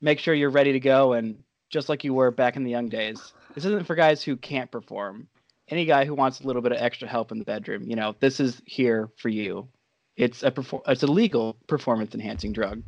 make 0.00 0.18
sure 0.18 0.34
you're 0.34 0.50
ready 0.50 0.72
to 0.72 0.80
go 0.80 1.12
and 1.12 1.42
just 1.68 1.88
like 1.88 2.04
you 2.04 2.14
were 2.14 2.30
back 2.30 2.56
in 2.56 2.64
the 2.64 2.70
young 2.70 2.88
days. 2.88 3.32
This 3.54 3.64
isn't 3.64 3.86
for 3.86 3.94
guys 3.94 4.22
who 4.22 4.36
can't 4.36 4.70
perform. 4.70 5.28
Any 5.68 5.84
guy 5.84 6.04
who 6.04 6.14
wants 6.14 6.40
a 6.40 6.46
little 6.46 6.62
bit 6.62 6.72
of 6.72 6.78
extra 6.78 7.08
help 7.08 7.30
in 7.30 7.38
the 7.38 7.44
bedroom, 7.44 7.84
you 7.84 7.96
know, 7.96 8.14
this 8.20 8.40
is 8.40 8.62
here 8.64 9.10
for 9.16 9.28
you. 9.28 9.68
It's 10.16 10.42
a 10.42 10.50
perfor- 10.50 10.82
it's 10.88 11.02
a 11.02 11.06
legal 11.06 11.56
performance 11.66 12.14
enhancing 12.14 12.52
drug. 12.52 12.82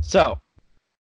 So, 0.00 0.38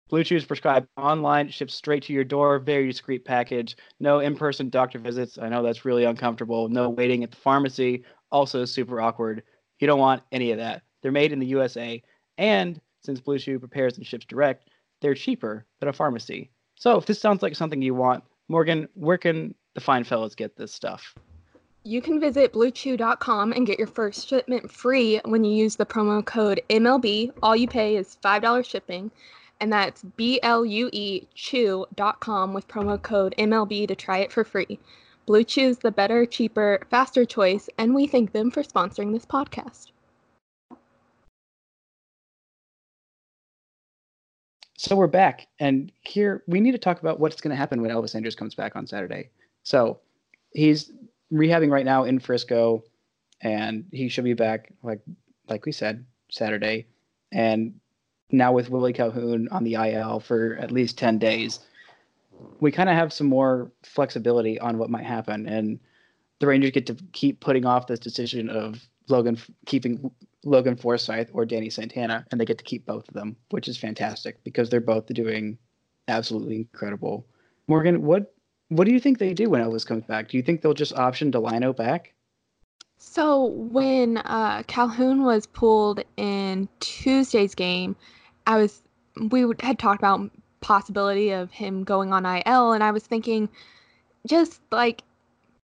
Blue 0.09 0.23
Chew 0.23 0.35
is 0.35 0.45
prescribed 0.45 0.87
online, 0.97 1.49
ships 1.49 1.73
straight 1.73 2.03
to 2.03 2.13
your 2.13 2.23
door, 2.23 2.59
very 2.59 2.87
discreet 2.87 3.25
package. 3.25 3.75
No 3.99 4.19
in-person 4.19 4.69
doctor 4.69 4.99
visits. 4.99 5.39
I 5.39 5.49
know 5.49 5.63
that's 5.63 5.85
really 5.85 6.03
uncomfortable. 6.03 6.69
No 6.69 6.89
waiting 6.89 7.23
at 7.23 7.31
the 7.31 7.37
pharmacy. 7.37 8.03
Also 8.31 8.65
super 8.65 9.01
awkward. 9.01 9.43
You 9.79 9.87
don't 9.87 9.99
want 9.99 10.21
any 10.31 10.51
of 10.51 10.57
that. 10.59 10.83
They're 11.01 11.11
made 11.11 11.31
in 11.31 11.39
the 11.39 11.45
USA, 11.47 12.01
and 12.37 12.79
since 13.03 13.19
Blue 13.19 13.39
Chew 13.39 13.59
prepares 13.59 13.97
and 13.97 14.05
ships 14.05 14.25
direct, 14.25 14.69
they're 15.01 15.13
cheaper 15.13 15.65
than 15.79 15.89
a 15.89 15.93
pharmacy. 15.93 16.49
So, 16.75 16.97
if 16.97 17.05
this 17.05 17.19
sounds 17.19 17.41
like 17.41 17.55
something 17.55 17.81
you 17.81 17.95
want, 17.95 18.23
Morgan, 18.47 18.87
where 18.95 19.17
can 19.17 19.55
the 19.73 19.81
fine 19.81 20.03
fellows 20.03 20.35
get 20.35 20.55
this 20.57 20.73
stuff? 20.73 21.15
You 21.83 22.01
can 22.01 22.19
visit 22.19 22.53
bluechew.com 22.53 23.51
and 23.51 23.67
get 23.67 23.77
your 23.77 23.87
first 23.87 24.27
shipment 24.27 24.71
free 24.71 25.21
when 25.25 25.43
you 25.43 25.55
use 25.55 25.75
the 25.75 25.85
promo 25.85 26.25
code 26.25 26.61
MLB. 26.69 27.31
All 27.43 27.55
you 27.55 27.67
pay 27.67 27.95
is 27.95 28.17
$5 28.23 28.65
shipping, 28.65 29.11
and 29.61 29.71
that's 29.71 30.01
B 30.01 30.39
L 30.41 30.65
U 30.65 30.89
E 30.91 31.27
chew.com 31.35 32.53
with 32.53 32.67
promo 32.67 33.01
code 33.01 33.35
MLB 33.37 33.87
to 33.87 33.95
try 33.95 34.17
it 34.17 34.31
for 34.31 34.43
free. 34.43 34.79
Blue 35.25 35.43
Chew's 35.43 35.77
the 35.77 35.91
better, 35.91 36.25
cheaper, 36.25 36.81
faster 36.89 37.25
choice, 37.25 37.69
and 37.77 37.95
we 37.95 38.07
thank 38.07 38.31
them 38.31 38.51
for 38.51 38.63
sponsoring 38.63 39.13
this 39.13 39.25
podcast. 39.25 39.91
So 44.85 44.95
we're 44.95 45.07
back, 45.07 45.47
and 45.59 45.91
here 46.01 46.43
we 46.45 46.59
need 46.59 46.73
to 46.73 46.77
talk 46.77 46.99
about 46.99 47.19
what's 47.19 47.41
going 47.41 47.49
to 47.49 47.55
happen 47.55 47.81
when 47.81 47.89
Elvis 47.89 48.13
Andrus 48.13 48.35
comes 48.35 48.53
back 48.53 48.75
on 48.75 48.85
Saturday. 48.85 49.31
So 49.63 49.99
he's 50.51 50.91
rehabbing 51.33 51.71
right 51.71 51.85
now 51.85 52.03
in 52.03 52.19
Frisco, 52.19 52.83
and 53.41 53.85
he 53.91 54.09
should 54.09 54.25
be 54.25 54.35
back 54.35 54.71
like 54.83 54.99
like 55.49 55.65
we 55.65 55.71
said 55.71 56.05
Saturday. 56.29 56.85
And 57.31 57.79
now 58.29 58.53
with 58.53 58.69
Willie 58.69 58.93
Calhoun 58.93 59.47
on 59.49 59.63
the 59.63 59.73
IL 59.73 60.19
for 60.19 60.55
at 60.61 60.69
least 60.69 60.99
ten 60.99 61.17
days, 61.17 61.61
we 62.59 62.71
kind 62.71 62.87
of 62.87 62.95
have 62.95 63.11
some 63.11 63.25
more 63.25 63.71
flexibility 63.81 64.59
on 64.59 64.77
what 64.77 64.91
might 64.91 65.05
happen, 65.05 65.47
and 65.47 65.79
the 66.37 66.45
Rangers 66.45 66.69
get 66.69 66.85
to 66.85 66.97
keep 67.11 67.39
putting 67.39 67.65
off 67.65 67.87
this 67.87 67.97
decision 67.97 68.51
of 68.51 68.87
Logan 69.09 69.39
keeping 69.65 70.11
Logan 70.45 70.75
Forsythe 70.75 71.29
or 71.33 71.45
Danny 71.45 71.69
Santana, 71.69 72.25
and 72.31 72.39
they 72.39 72.45
get 72.45 72.59
to 72.59 72.63
keep 72.63 72.85
both 72.85 73.07
of 73.07 73.13
them, 73.13 73.35
which 73.49 73.67
is 73.67 73.77
fantastic 73.77 74.43
because 74.43 74.69
they're 74.69 74.79
both 74.79 75.07
doing 75.07 75.57
absolutely 76.07 76.57
incredible. 76.57 77.25
Morgan, 77.67 78.03
what 78.03 78.33
what 78.69 78.85
do 78.85 78.93
you 78.93 78.99
think 78.99 79.17
they 79.17 79.33
do 79.33 79.49
when 79.49 79.61
Elvis 79.61 79.85
comes 79.85 80.05
back? 80.05 80.29
Do 80.29 80.37
you 80.37 80.43
think 80.43 80.61
they'll 80.61 80.73
just 80.73 80.93
option 80.93 81.31
Delino 81.31 81.75
back? 81.75 82.13
So 82.97 83.45
when 83.45 84.17
uh, 84.17 84.63
Calhoun 84.67 85.23
was 85.23 85.45
pulled 85.45 86.03
in 86.17 86.69
Tuesday's 86.79 87.55
game, 87.55 87.95
I 88.47 88.57
was 88.57 88.81
we 89.31 89.45
had 89.59 89.79
talked 89.79 89.99
about 89.99 90.29
possibility 90.61 91.31
of 91.31 91.51
him 91.51 91.83
going 91.83 92.13
on 92.13 92.25
IL, 92.25 92.73
and 92.73 92.83
I 92.83 92.91
was 92.91 93.03
thinking, 93.03 93.49
just 94.27 94.61
like 94.71 95.03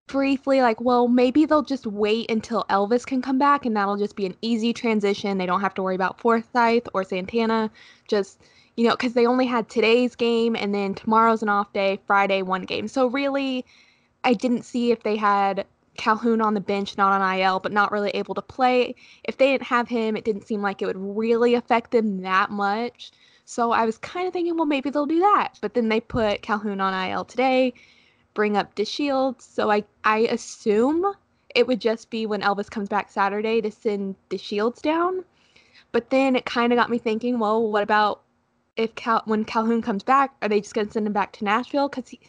briefly, 0.07 0.61
like, 0.61 0.81
well, 0.81 1.07
maybe 1.07 1.45
they'll 1.45 1.63
just 1.63 1.87
wait 1.87 2.29
until 2.29 2.65
Elvis 2.69 3.05
can 3.05 3.21
come 3.21 3.37
back, 3.37 3.65
and 3.65 3.75
that'll 3.75 3.97
just 3.97 4.15
be 4.15 4.25
an 4.25 4.35
easy 4.41 4.73
transition. 4.73 5.37
They 5.37 5.45
don't 5.45 5.61
have 5.61 5.73
to 5.75 5.83
worry 5.83 5.95
about 5.95 6.19
Forsythe 6.19 6.87
or 6.93 7.03
Santana. 7.03 7.71
Just 8.07 8.39
you 8.75 8.87
know, 8.87 8.91
because 8.91 9.13
they 9.13 9.25
only 9.25 9.45
had 9.45 9.69
today's 9.69 10.15
game 10.15 10.55
and 10.55 10.73
then 10.73 10.93
tomorrow's 10.93 11.43
an 11.43 11.49
off 11.49 11.73
day, 11.73 11.99
Friday, 12.07 12.41
one 12.41 12.63
game. 12.63 12.87
So 12.87 13.07
really, 13.07 13.65
I 14.23 14.33
didn't 14.33 14.63
see 14.63 14.91
if 14.91 15.03
they 15.03 15.15
had 15.17 15.65
Calhoun 15.97 16.41
on 16.41 16.53
the 16.53 16.61
bench, 16.61 16.97
not 16.97 17.19
on 17.19 17.39
IL, 17.39 17.59
but 17.59 17.71
not 17.71 17.91
really 17.91 18.11
able 18.11 18.33
to 18.35 18.41
play. 18.41 18.95
If 19.23 19.37
they 19.37 19.51
didn't 19.51 19.67
have 19.67 19.87
him, 19.87 20.15
it 20.15 20.23
didn't 20.23 20.47
seem 20.47 20.61
like 20.61 20.81
it 20.81 20.85
would 20.85 20.97
really 20.97 21.53
affect 21.53 21.91
them 21.91 22.21
that 22.21 22.49
much. 22.49 23.11
So 23.45 23.71
I 23.71 23.85
was 23.85 23.97
kind 23.97 24.27
of 24.27 24.33
thinking, 24.33 24.55
well, 24.55 24.65
maybe 24.65 24.89
they'll 24.89 25.05
do 25.05 25.19
that. 25.19 25.59
But 25.61 25.73
then 25.73 25.89
they 25.89 25.99
put 25.99 26.41
Calhoun 26.41 26.79
on 26.79 27.09
IL 27.09 27.25
today, 27.25 27.73
bring 28.33 28.57
up 28.57 28.75
DeShields. 28.75 29.41
So 29.41 29.71
I, 29.71 29.83
I 30.03 30.19
assume 30.19 31.05
it 31.55 31.67
would 31.67 31.81
just 31.81 32.09
be 32.09 32.25
when 32.25 32.41
Elvis 32.41 32.69
comes 32.69 32.89
back 32.89 33.11
Saturday 33.11 33.61
to 33.61 33.71
send 33.71 34.15
DeShields 34.29 34.81
down. 34.81 35.23
But 35.91 36.09
then 36.09 36.35
it 36.35 36.45
kind 36.45 36.71
of 36.71 36.77
got 36.77 36.89
me 36.89 36.97
thinking, 36.97 37.39
well, 37.39 37.69
what 37.69 37.83
about 37.83 38.21
if 38.77 38.95
Cal- 38.95 39.23
when 39.25 39.43
Calhoun 39.43 39.81
comes 39.81 40.03
back, 40.03 40.33
are 40.41 40.49
they 40.49 40.61
just 40.61 40.73
going 40.73 40.87
to 40.87 40.93
send 40.93 41.07
him 41.07 41.13
back 41.13 41.33
to 41.33 41.43
Nashville? 41.43 41.89
Because 41.89 42.09
he, 42.09 42.19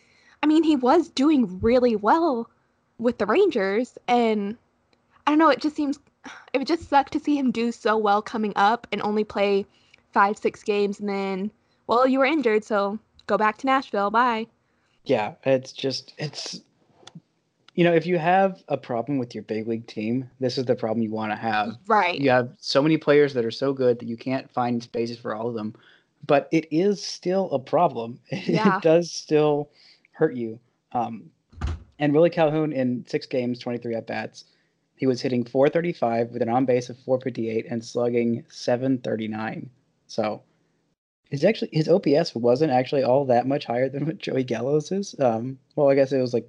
I 0.42 0.46
mean, 0.46 0.64
he 0.64 0.76
was 0.76 1.08
doing 1.08 1.60
really 1.60 1.94
well 1.94 2.50
with 2.98 3.18
the 3.18 3.26
Rangers, 3.26 3.96
and 4.08 4.56
I 5.26 5.30
don't 5.30 5.38
know. 5.38 5.48
It 5.48 5.60
just 5.60 5.76
seems 5.76 5.98
it 6.52 6.58
would 6.58 6.66
just 6.66 6.88
suck 6.88 7.10
to 7.10 7.20
see 7.20 7.36
him 7.36 7.50
do 7.50 7.72
so 7.72 7.96
well 7.96 8.22
coming 8.22 8.52
up 8.56 8.86
and 8.92 9.02
only 9.02 9.24
play 9.24 9.66
five, 10.12 10.36
six 10.36 10.62
games, 10.62 11.00
and 11.00 11.08
then 11.08 11.50
well, 11.86 12.06
you 12.06 12.18
were 12.18 12.24
injured, 12.24 12.64
so 12.64 12.98
go 13.26 13.36
back 13.36 13.58
to 13.58 13.66
Nashville. 13.66 14.10
Bye. 14.10 14.46
Yeah, 15.04 15.34
it's 15.44 15.72
just 15.72 16.14
it's 16.18 16.60
you 17.74 17.84
know, 17.84 17.94
if 17.94 18.04
you 18.04 18.18
have 18.18 18.62
a 18.68 18.76
problem 18.76 19.18
with 19.18 19.34
your 19.34 19.44
big 19.44 19.66
league 19.66 19.86
team, 19.86 20.28
this 20.40 20.58
is 20.58 20.66
the 20.66 20.74
problem 20.74 21.02
you 21.02 21.10
want 21.10 21.32
to 21.32 21.36
have. 21.36 21.76
Right. 21.86 22.20
You 22.20 22.28
have 22.28 22.50
so 22.58 22.82
many 22.82 22.98
players 22.98 23.32
that 23.32 23.46
are 23.46 23.50
so 23.50 23.72
good 23.72 23.98
that 23.98 24.06
you 24.06 24.16
can't 24.16 24.50
find 24.52 24.82
spaces 24.82 25.18
for 25.18 25.34
all 25.34 25.48
of 25.48 25.54
them 25.54 25.74
but 26.26 26.48
it 26.52 26.66
is 26.70 27.02
still 27.02 27.50
a 27.50 27.58
problem. 27.58 28.18
Yeah. 28.30 28.76
it 28.76 28.82
does 28.82 29.10
still 29.10 29.70
hurt 30.12 30.34
you. 30.34 30.58
Um, 30.92 31.30
and 31.98 32.12
Willie 32.12 32.30
Calhoun 32.30 32.72
in 32.72 33.04
six 33.06 33.26
games, 33.26 33.58
23 33.58 33.94
at 33.94 34.06
bats, 34.06 34.44
he 34.96 35.06
was 35.06 35.20
hitting 35.20 35.44
435 35.44 36.30
with 36.30 36.42
an 36.42 36.48
on 36.48 36.64
base 36.64 36.88
of 36.88 36.98
458 37.00 37.66
and 37.68 37.84
slugging 37.84 38.44
739. 38.48 39.68
So 40.06 40.42
his 41.32 41.44
actually 41.44 41.70
his 41.72 41.88
OPS 41.88 42.34
wasn't 42.34 42.72
actually 42.72 43.02
all 43.02 43.24
that 43.24 43.46
much 43.46 43.64
higher 43.64 43.88
than 43.88 44.04
what 44.04 44.18
Joey 44.18 44.44
Gallo's 44.44 44.92
is. 44.92 45.18
Um, 45.18 45.58
well, 45.74 45.88
I 45.88 45.94
guess 45.94 46.12
it 46.12 46.20
was 46.20 46.34
like 46.34 46.46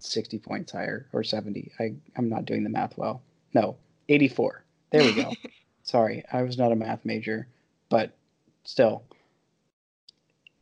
60 0.00 0.40
points 0.40 0.72
higher 0.72 1.06
or 1.12 1.22
70. 1.22 1.70
I 1.78 1.94
I'm 2.16 2.28
not 2.28 2.44
doing 2.44 2.64
the 2.64 2.68
math 2.68 2.98
well. 2.98 3.22
No, 3.54 3.76
84. 4.08 4.64
There 4.90 5.04
we 5.04 5.14
go. 5.14 5.32
Sorry, 5.84 6.24
I 6.32 6.42
was 6.42 6.58
not 6.58 6.72
a 6.72 6.76
math 6.76 7.04
major, 7.04 7.46
but 7.88 8.16
still, 8.64 9.04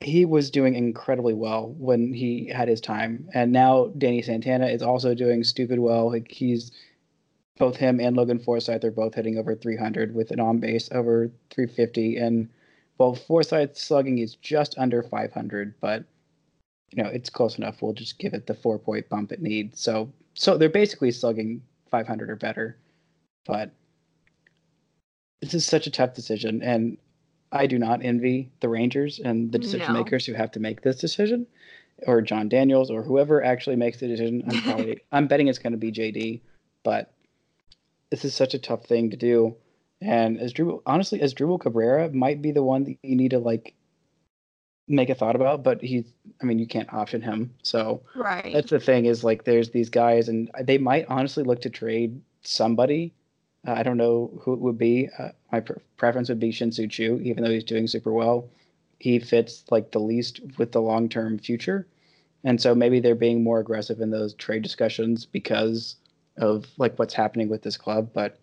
he 0.02 0.26
was 0.26 0.50
doing 0.50 0.74
incredibly 0.74 1.32
well 1.32 1.74
when 1.78 2.12
he 2.12 2.48
had 2.54 2.68
his 2.68 2.82
time. 2.82 3.30
And 3.32 3.50
now 3.50 3.86
Danny 3.96 4.20
Santana 4.20 4.66
is 4.66 4.82
also 4.82 5.14
doing 5.14 5.42
stupid 5.42 5.78
well. 5.78 6.10
Like 6.10 6.30
he's 6.30 6.70
both 7.58 7.78
him 7.78 7.98
and 7.98 8.14
Logan 8.14 8.40
Forsythe 8.40 8.84
are 8.84 8.90
both 8.90 9.14
hitting 9.14 9.38
over 9.38 9.54
300 9.54 10.14
with 10.14 10.32
an 10.32 10.40
on 10.40 10.58
base 10.58 10.90
over 10.92 11.30
350. 11.48 12.18
And 12.18 12.50
well, 12.98 13.14
Forsythe's 13.14 13.80
slugging 13.80 14.18
is 14.18 14.36
just 14.36 14.76
under 14.78 15.02
500, 15.02 15.74
but 15.80 16.04
you 16.90 17.02
know 17.02 17.08
it's 17.08 17.30
close 17.30 17.58
enough. 17.58 17.82
We'll 17.82 17.92
just 17.92 18.18
give 18.18 18.34
it 18.34 18.46
the 18.46 18.54
four 18.54 18.78
point 18.78 19.08
bump 19.08 19.32
it 19.32 19.42
needs. 19.42 19.80
So 19.80 20.12
so 20.34 20.56
they're 20.56 20.68
basically 20.68 21.10
slugging 21.10 21.62
500 21.90 22.30
or 22.30 22.36
better, 22.36 22.76
but 23.46 23.70
this 25.40 25.54
is 25.54 25.66
such 25.66 25.86
a 25.86 25.90
tough 25.90 26.14
decision, 26.14 26.62
and 26.62 26.96
I 27.52 27.66
do 27.66 27.78
not 27.78 28.04
envy 28.04 28.50
the 28.60 28.68
Rangers 28.68 29.20
and 29.20 29.52
the 29.52 29.58
decision 29.58 29.92
No. 29.92 30.00
makers 30.00 30.26
who 30.26 30.32
have 30.34 30.50
to 30.52 30.60
make 30.60 30.82
this 30.82 30.96
decision, 30.96 31.46
or 32.06 32.22
Jon 32.22 32.48
Daniels, 32.48 32.90
or 32.90 33.02
whoever 33.02 33.44
actually 33.44 33.76
makes 33.76 34.00
the 34.00 34.08
decision. 34.08 34.42
I'm 34.46 34.62
probably 34.62 35.00
I'm 35.12 35.26
betting 35.26 35.48
it's 35.48 35.58
going 35.58 35.72
to 35.72 35.78
be 35.78 35.92
JD, 35.92 36.40
but 36.82 37.12
this 38.10 38.24
is 38.24 38.34
such 38.34 38.54
a 38.54 38.58
tough 38.58 38.86
thing 38.86 39.10
to 39.10 39.16
do. 39.16 39.56
And 40.00 40.38
as 40.38 40.52
Drew, 40.52 40.82
honestly, 40.86 41.20
Asdrubal 41.20 41.60
Cabrera 41.60 42.10
might 42.12 42.42
be 42.42 42.52
the 42.52 42.62
one 42.62 42.84
that 42.84 42.96
you 43.02 43.16
need 43.16 43.30
to 43.30 43.38
like 43.38 43.74
make 44.86 45.08
a 45.08 45.14
thought 45.14 45.36
about, 45.36 45.62
but 45.62 45.80
he's, 45.82 46.04
I 46.42 46.44
mean, 46.44 46.58
you 46.58 46.66
can't 46.66 46.92
option 46.92 47.22
him. 47.22 47.54
So 47.62 48.02
Right. 48.14 48.52
that's 48.52 48.70
the 48.70 48.80
thing 48.80 49.06
is 49.06 49.24
like 49.24 49.44
there's 49.44 49.70
these 49.70 49.88
guys, 49.88 50.28
and 50.28 50.50
they 50.62 50.78
might 50.78 51.06
honestly 51.08 51.42
look 51.42 51.62
to 51.62 51.70
trade 51.70 52.20
somebody. 52.42 53.14
Uh, 53.66 53.72
I 53.72 53.82
don't 53.82 53.96
know 53.96 54.30
who 54.42 54.52
it 54.52 54.60
would 54.60 54.76
be. 54.76 55.08
Uh, 55.18 55.30
my 55.50 55.60
pre- 55.60 55.80
preference 55.96 56.28
would 56.28 56.40
be 56.40 56.52
Shin-Soo 56.52 56.86
Choo, 56.86 57.18
even 57.22 57.42
though 57.42 57.50
he's 57.50 57.64
doing 57.64 57.86
super 57.86 58.12
well. 58.12 58.46
He 58.98 59.18
fits 59.18 59.64
like 59.70 59.90
the 59.90 60.00
least 60.00 60.40
with 60.58 60.72
the 60.72 60.82
long 60.82 61.08
term 61.08 61.38
future, 61.38 61.86
and 62.44 62.60
so 62.60 62.74
maybe 62.74 63.00
they're 63.00 63.14
being 63.14 63.42
more 63.42 63.60
aggressive 63.60 64.00
in 64.00 64.10
those 64.10 64.34
trade 64.34 64.62
discussions 64.62 65.24
because 65.24 65.96
of 66.36 66.66
like 66.76 66.98
what's 66.98 67.14
happening 67.14 67.48
with 67.48 67.62
this 67.62 67.76
club. 67.78 68.10
But 68.12 68.38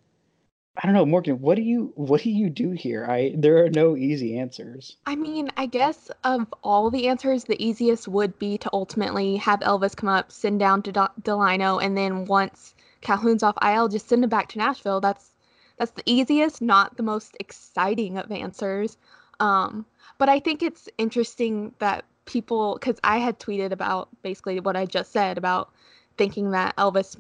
I 0.78 0.88
don't 0.88 0.96
know, 0.96 1.06
Morgan. 1.06 1.42
What 1.42 1.56
do 1.56 1.64
you 1.64 1.92
what 1.96 2.22
do 2.22 2.32
you 2.32 2.50
do 2.50 2.72
here? 2.72 3.06
I 3.06 3.34
there 3.36 3.64
are 3.66 3.70
no 3.70 3.98
easy 3.98 4.38
answers. 4.38 4.96
I 5.06 5.16
mean, 5.16 5.50
I 5.58 5.66
guess 5.66 6.10
of 6.24 6.54
all 6.64 6.90
the 6.90 7.08
answers, 7.08 7.44
the 7.44 7.62
easiest 7.64 8.08
would 8.08 8.40
be 8.40 8.58
to 8.60 8.70
ultimately 8.72 9.36
have 9.38 9.60
Elvis 9.60 9.96
come 9.96 10.10
up, 10.10 10.32
send 10.32 10.60
down 10.60 10.82
to 10.84 10.94
Delino, 10.94 11.84
and 11.84 11.98
then 11.98 12.26
once 12.26 12.74
Calhoun's 13.02 13.44
off 13.44 13.58
IL, 13.62 13.90
just 13.90 14.08
send 14.08 14.24
him 14.24 14.30
back 14.30 14.48
to 14.50 14.60
Nashville. 14.60 15.02
That's 15.02 15.32
that's 15.78 15.92
the 15.92 16.04
easiest, 16.06 16.62
not 16.62 16.96
the 16.96 17.04
most 17.04 17.36
exciting 17.40 18.18
of 18.18 18.32
answers. 18.32 18.98
Um, 19.40 19.86
but 20.20 20.30
I 20.30 20.40
think 20.40 20.62
it's 20.62 20.88
interesting 21.00 21.74
that 21.80 22.06
people, 22.26 22.76
because 22.76 23.00
I 23.04 23.18
had 23.18 23.40
tweeted 23.40 23.72
about 23.72 24.08
basically 24.22 24.60
what 24.60 24.78
I 24.78 24.86
just 24.86 25.12
said 25.12 25.40
about 25.40 25.72
thinking 26.18 26.52
that 26.52 26.76
Elvis 26.76 27.20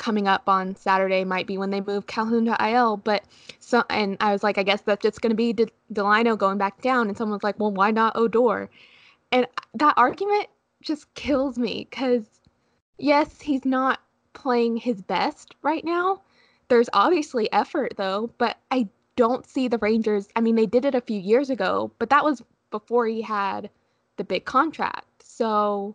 coming 0.00 0.26
up 0.26 0.48
on 0.48 0.74
Saturday 0.74 1.24
might 1.24 1.46
be 1.46 1.58
when 1.58 1.70
they 1.70 1.82
move 1.82 2.06
Calhoun 2.06 2.46
to 2.46 2.56
IL. 2.58 2.96
But 2.96 3.22
so, 3.60 3.84
and 3.90 4.16
I 4.18 4.32
was 4.32 4.42
like, 4.42 4.58
I 4.58 4.62
guess 4.64 4.80
that's 4.80 5.02
just 5.02 5.20
going 5.20 5.30
to 5.30 5.36
be 5.36 5.52
De- 5.52 5.68
Delino 5.92 6.36
going 6.36 6.58
back 6.58 6.80
down. 6.80 7.06
And 7.06 7.16
someone's 7.16 7.44
like, 7.44 7.60
well, 7.60 7.70
why 7.70 7.90
not 7.92 8.16
Odor? 8.16 8.70
And 9.30 9.46
that 9.74 9.94
argument 9.96 10.46
just 10.82 11.12
kills 11.14 11.58
me 11.58 11.86
because, 11.88 12.24
yes, 12.98 13.40
he's 13.40 13.64
not 13.64 14.00
playing 14.32 14.78
his 14.78 15.02
best 15.02 15.54
right 15.62 15.84
now. 15.84 16.22
There's 16.68 16.88
obviously 16.92 17.52
effort 17.52 17.94
though, 17.96 18.30
but 18.38 18.56
I 18.70 18.88
don't 19.16 19.46
see 19.46 19.68
the 19.68 19.78
Rangers. 19.78 20.28
I 20.34 20.40
mean, 20.40 20.56
they 20.56 20.66
did 20.66 20.86
it 20.86 20.94
a 20.94 21.00
few 21.00 21.20
years 21.20 21.50
ago, 21.50 21.92
but 21.98 22.08
that 22.08 22.24
was 22.24 22.42
before 22.70 23.06
he 23.06 23.20
had 23.20 23.68
the 24.16 24.24
big 24.24 24.46
contract. 24.46 25.22
So 25.22 25.94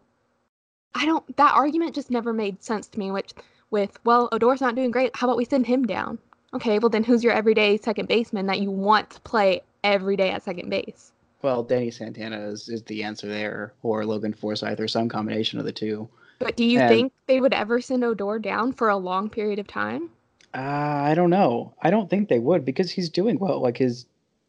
I 0.93 1.05
don't, 1.05 1.35
that 1.37 1.55
argument 1.55 1.95
just 1.95 2.11
never 2.11 2.33
made 2.33 2.63
sense 2.63 2.87
to 2.89 2.99
me, 2.99 3.09
which 3.09 3.33
with, 3.71 3.99
well, 4.03 4.29
Odor's 4.31 4.61
not 4.61 4.75
doing 4.75 4.91
great. 4.91 5.15
How 5.15 5.27
about 5.27 5.37
we 5.37 5.45
send 5.45 5.65
him 5.67 5.85
down? 5.85 6.17
Okay, 6.53 6.79
well, 6.79 6.89
then 6.89 7.03
who's 7.03 7.23
your 7.23 7.33
everyday 7.33 7.77
second 7.77 8.07
baseman 8.07 8.45
that 8.47 8.59
you 8.61 8.71
want 8.71 9.09
to 9.11 9.21
play 9.21 9.61
every 9.83 10.15
day 10.15 10.29
at 10.31 10.43
second 10.43 10.69
base? 10.69 11.11
Well, 11.41 11.63
Danny 11.63 11.91
Santana 11.91 12.39
is, 12.47 12.69
is 12.69 12.83
the 12.83 13.03
answer 13.03 13.27
there, 13.27 13.73
or 13.83 14.05
Logan 14.05 14.33
Forsythe, 14.33 14.79
or 14.79 14.87
some 14.87 15.09
combination 15.09 15.59
of 15.59 15.65
the 15.65 15.71
two. 15.71 16.07
But 16.39 16.55
do 16.55 16.65
you 16.65 16.79
And- 16.79 16.89
think 16.89 17.13
they 17.27 17.39
would 17.41 17.53
ever 17.53 17.81
send 17.81 18.03
Odor 18.03 18.39
down 18.39 18.73
for 18.73 18.89
a 18.89 18.97
long 18.97 19.29
period 19.29 19.59
of 19.59 19.67
time? 19.67 20.09
Uh, 20.53 20.59
I 20.59 21.13
don't 21.15 21.29
know. 21.29 21.73
I 21.81 21.89
don't 21.89 22.09
think 22.09 22.29
they 22.29 22.39
would 22.39 22.63
because 22.63 22.89
he's 22.89 23.09
doing 23.09 23.37
well. 23.37 23.59
Like 23.61 23.77
his, 23.77 24.05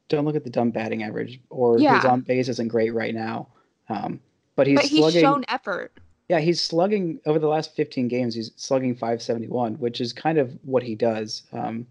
don't 0.09 0.25
look 0.25 0.37
at 0.37 0.45
the 0.45 0.51
dumb 0.51 0.71
batting 0.71 1.03
average, 1.03 1.41
or 1.51 1.79
his 1.79 2.05
on 2.05 2.21
base 2.21 2.49
isn't 2.49 2.69
great 2.69 2.95
right 2.95 3.15
now. 3.15 3.49
Um, 3.89 4.21
but 4.55 4.69
he's 4.69 4.77
but 4.77 4.85
he's 4.85 5.01
slugging. 5.01 5.21
shown 5.21 5.45
effort. 5.49 5.93
Yeah, 6.29 6.41
he's 6.41 6.61
slugging 6.61 7.21
over 7.25 7.39
the 7.39 7.47
last 7.49 7.77
15 7.77 8.09
games. 8.09 8.35
He's 8.35 8.51
slugging 8.57 8.95
571, 8.95 9.75
which 9.75 10.01
is 10.01 10.13
kind 10.13 10.39
of 10.39 10.59
what 10.65 10.83
he 10.83 10.95
does. 10.97 11.45
Um, 11.53 11.87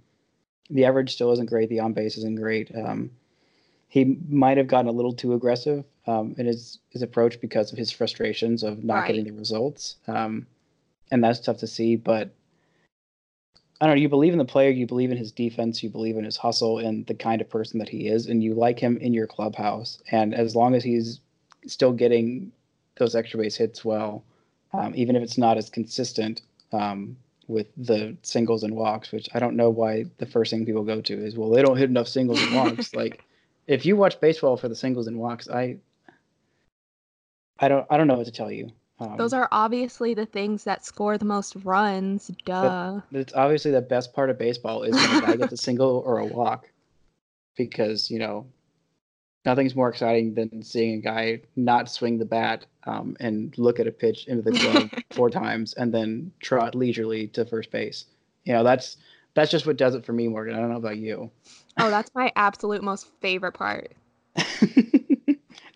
the 0.69 0.85
average 0.85 1.13
still 1.13 1.31
isn't 1.31 1.49
great. 1.49 1.69
The 1.69 1.79
on 1.79 1.93
base 1.93 2.17
isn't 2.17 2.39
great. 2.39 2.69
Um, 2.75 3.11
he 3.87 4.17
might 4.27 4.57
have 4.57 4.67
gotten 4.67 4.89
a 4.89 4.91
little 4.91 5.13
too 5.13 5.33
aggressive 5.35 5.85
um, 6.05 6.35
in 6.37 6.45
his, 6.47 6.79
his 6.89 7.01
approach 7.01 7.39
because 7.39 7.71
of 7.71 7.77
his 7.77 7.91
frustrations 7.91 8.61
of 8.63 8.83
not 8.83 8.95
Right. 8.95 9.07
getting 9.07 9.23
the 9.23 9.31
results. 9.31 9.95
Um, 10.07 10.47
and 11.11 11.23
that's 11.23 11.39
tough 11.39 11.59
to 11.59 11.67
see. 11.67 11.95
But 11.95 12.31
I 13.79 13.85
don't 13.85 13.95
know. 13.95 14.01
You 14.01 14.09
believe 14.09 14.33
in 14.33 14.39
the 14.39 14.45
player, 14.45 14.69
you 14.69 14.85
believe 14.87 15.11
in 15.11 15.17
his 15.17 15.31
defense, 15.31 15.81
you 15.81 15.89
believe 15.89 16.17
in 16.17 16.25
his 16.25 16.35
hustle 16.37 16.79
and 16.79 17.05
the 17.05 17.13
kind 17.13 17.39
of 17.41 17.49
person 17.49 17.79
that 17.79 17.89
he 17.89 18.07
is, 18.07 18.25
and 18.27 18.43
you 18.43 18.53
like 18.53 18.79
him 18.79 18.97
in 18.97 19.13
your 19.13 19.27
clubhouse. 19.27 20.01
And 20.11 20.33
as 20.33 20.55
long 20.55 20.75
as 20.75 20.83
he's 20.83 21.21
still 21.67 21.93
getting 21.93 22.51
those 22.97 23.15
extra 23.15 23.39
base 23.39 23.55
hits 23.55 23.83
well, 23.83 24.23
um, 24.73 24.93
even 24.95 25.15
if 25.15 25.23
it's 25.23 25.37
not 25.37 25.57
as 25.57 25.69
consistent 25.69 26.41
um, 26.71 27.17
with 27.47 27.67
the 27.77 28.15
singles 28.21 28.63
and 28.63 28.75
walks, 28.75 29.11
which 29.11 29.29
I 29.33 29.39
don't 29.39 29.55
know 29.55 29.69
why 29.69 30.05
the 30.17 30.25
first 30.25 30.51
thing 30.51 30.65
people 30.65 30.83
go 30.83 31.01
to 31.01 31.13
is, 31.13 31.37
well, 31.37 31.49
they 31.49 31.61
don't 31.61 31.77
hit 31.77 31.89
enough 31.89 32.07
singles 32.07 32.41
and 32.41 32.55
walks. 32.55 32.93
like, 32.95 33.23
if 33.67 33.85
you 33.85 33.95
watch 33.95 34.19
baseball 34.19 34.57
for 34.57 34.67
the 34.69 34.75
singles 34.75 35.07
and 35.07 35.17
walks, 35.17 35.49
I, 35.49 35.77
I 37.59 37.67
don't, 37.67 37.85
I 37.89 37.97
don't 37.97 38.07
know 38.07 38.15
what 38.17 38.25
to 38.25 38.31
tell 38.31 38.51
you. 38.51 38.71
Um, 38.99 39.17
Those 39.17 39.33
are 39.33 39.49
obviously 39.51 40.13
the 40.13 40.25
things 40.25 40.63
that 40.63 40.85
score 40.85 41.17
the 41.17 41.25
most 41.25 41.55
runs. 41.63 42.31
Duh. 42.45 43.01
but 43.11 43.19
it's 43.19 43.33
obviously 43.33 43.71
the 43.71 43.81
best 43.81 44.13
part 44.13 44.29
of 44.29 44.37
baseball 44.37 44.83
is 44.83 44.95
when 44.95 45.17
a 45.17 45.21
guy 45.21 45.35
gets 45.35 45.53
a 45.53 45.57
single 45.65 46.01
or 46.05 46.19
a 46.19 46.25
walk, 46.25 46.69
because 47.57 48.09
you 48.09 48.19
know 48.19 48.45
nothing's 49.45 49.75
more 49.75 49.89
exciting 49.89 50.33
than 50.33 50.63
seeing 50.63 50.95
a 50.95 51.01
guy 51.01 51.41
not 51.55 51.89
swing 51.89 52.17
the 52.17 52.25
bat 52.25 52.65
um, 52.85 53.15
and 53.19 53.57
look 53.57 53.79
at 53.79 53.87
a 53.87 53.91
pitch 53.91 54.27
into 54.27 54.41
the 54.41 54.51
glove 54.51 54.91
four 55.11 55.29
times 55.29 55.73
and 55.75 55.93
then 55.93 56.31
trot 56.39 56.75
leisurely 56.75 57.27
to 57.27 57.45
first 57.45 57.71
base. 57.71 58.05
You 58.43 58.53
know 58.53 58.63
that's 58.63 58.97
that's 59.33 59.51
just 59.51 59.67
what 59.67 59.77
does 59.77 59.95
it 59.95 60.05
for 60.05 60.13
me, 60.13 60.27
Morgan. 60.27 60.55
I 60.55 60.59
don't 60.59 60.69
know 60.69 60.77
about 60.77 60.97
you. 60.97 61.29
oh, 61.79 61.89
that's 61.89 62.11
my 62.15 62.31
absolute 62.35 62.83
most 62.83 63.07
favorite 63.21 63.53
part. 63.53 63.93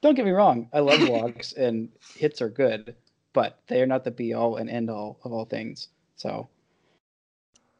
don't 0.01 0.15
get 0.15 0.25
me 0.25 0.31
wrong, 0.31 0.69
I 0.73 0.79
love 0.79 1.07
walks 1.07 1.53
and 1.53 1.89
hits 2.15 2.41
are 2.41 2.49
good, 2.49 2.95
but 3.33 3.59
they 3.67 3.81
are 3.81 3.87
not 3.87 4.03
the 4.03 4.11
be 4.11 4.33
all 4.33 4.57
and 4.57 4.69
end 4.69 4.89
all 4.89 5.19
of 5.23 5.31
all 5.31 5.45
things. 5.45 5.87
So 6.15 6.49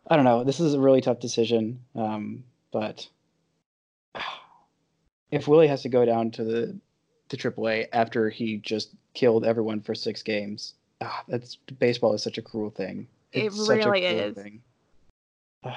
I 0.08 0.16
don't 0.16 0.26
know. 0.26 0.44
This 0.44 0.60
is 0.60 0.74
a 0.74 0.80
really 0.80 1.02
tough 1.02 1.20
decision, 1.20 1.82
um, 1.96 2.44
but 2.72 3.08
if 5.32 5.48
Willie 5.48 5.68
has 5.68 5.82
to 5.84 5.90
go 5.90 6.06
down 6.06 6.32
to 6.32 6.44
the 6.44 6.76
to 7.30 7.38
AAA 7.38 7.88
after 7.94 8.30
he 8.30 8.58
just 8.58 8.90
killed 9.14 9.46
everyone 9.46 9.82
for 9.82 9.94
six 9.94 10.24
games, 10.24 10.74
ah, 11.02 11.24
that's 11.28 11.56
baseball 11.80 12.14
is 12.14 12.24
such 12.24 12.38
a 12.38 12.42
cruel 12.42 12.72
thing. 12.72 13.08
It 13.32 13.46
It's 13.46 13.66
such 13.66 13.86
a 13.86 13.90
really 13.90 14.06
is. 14.06 14.38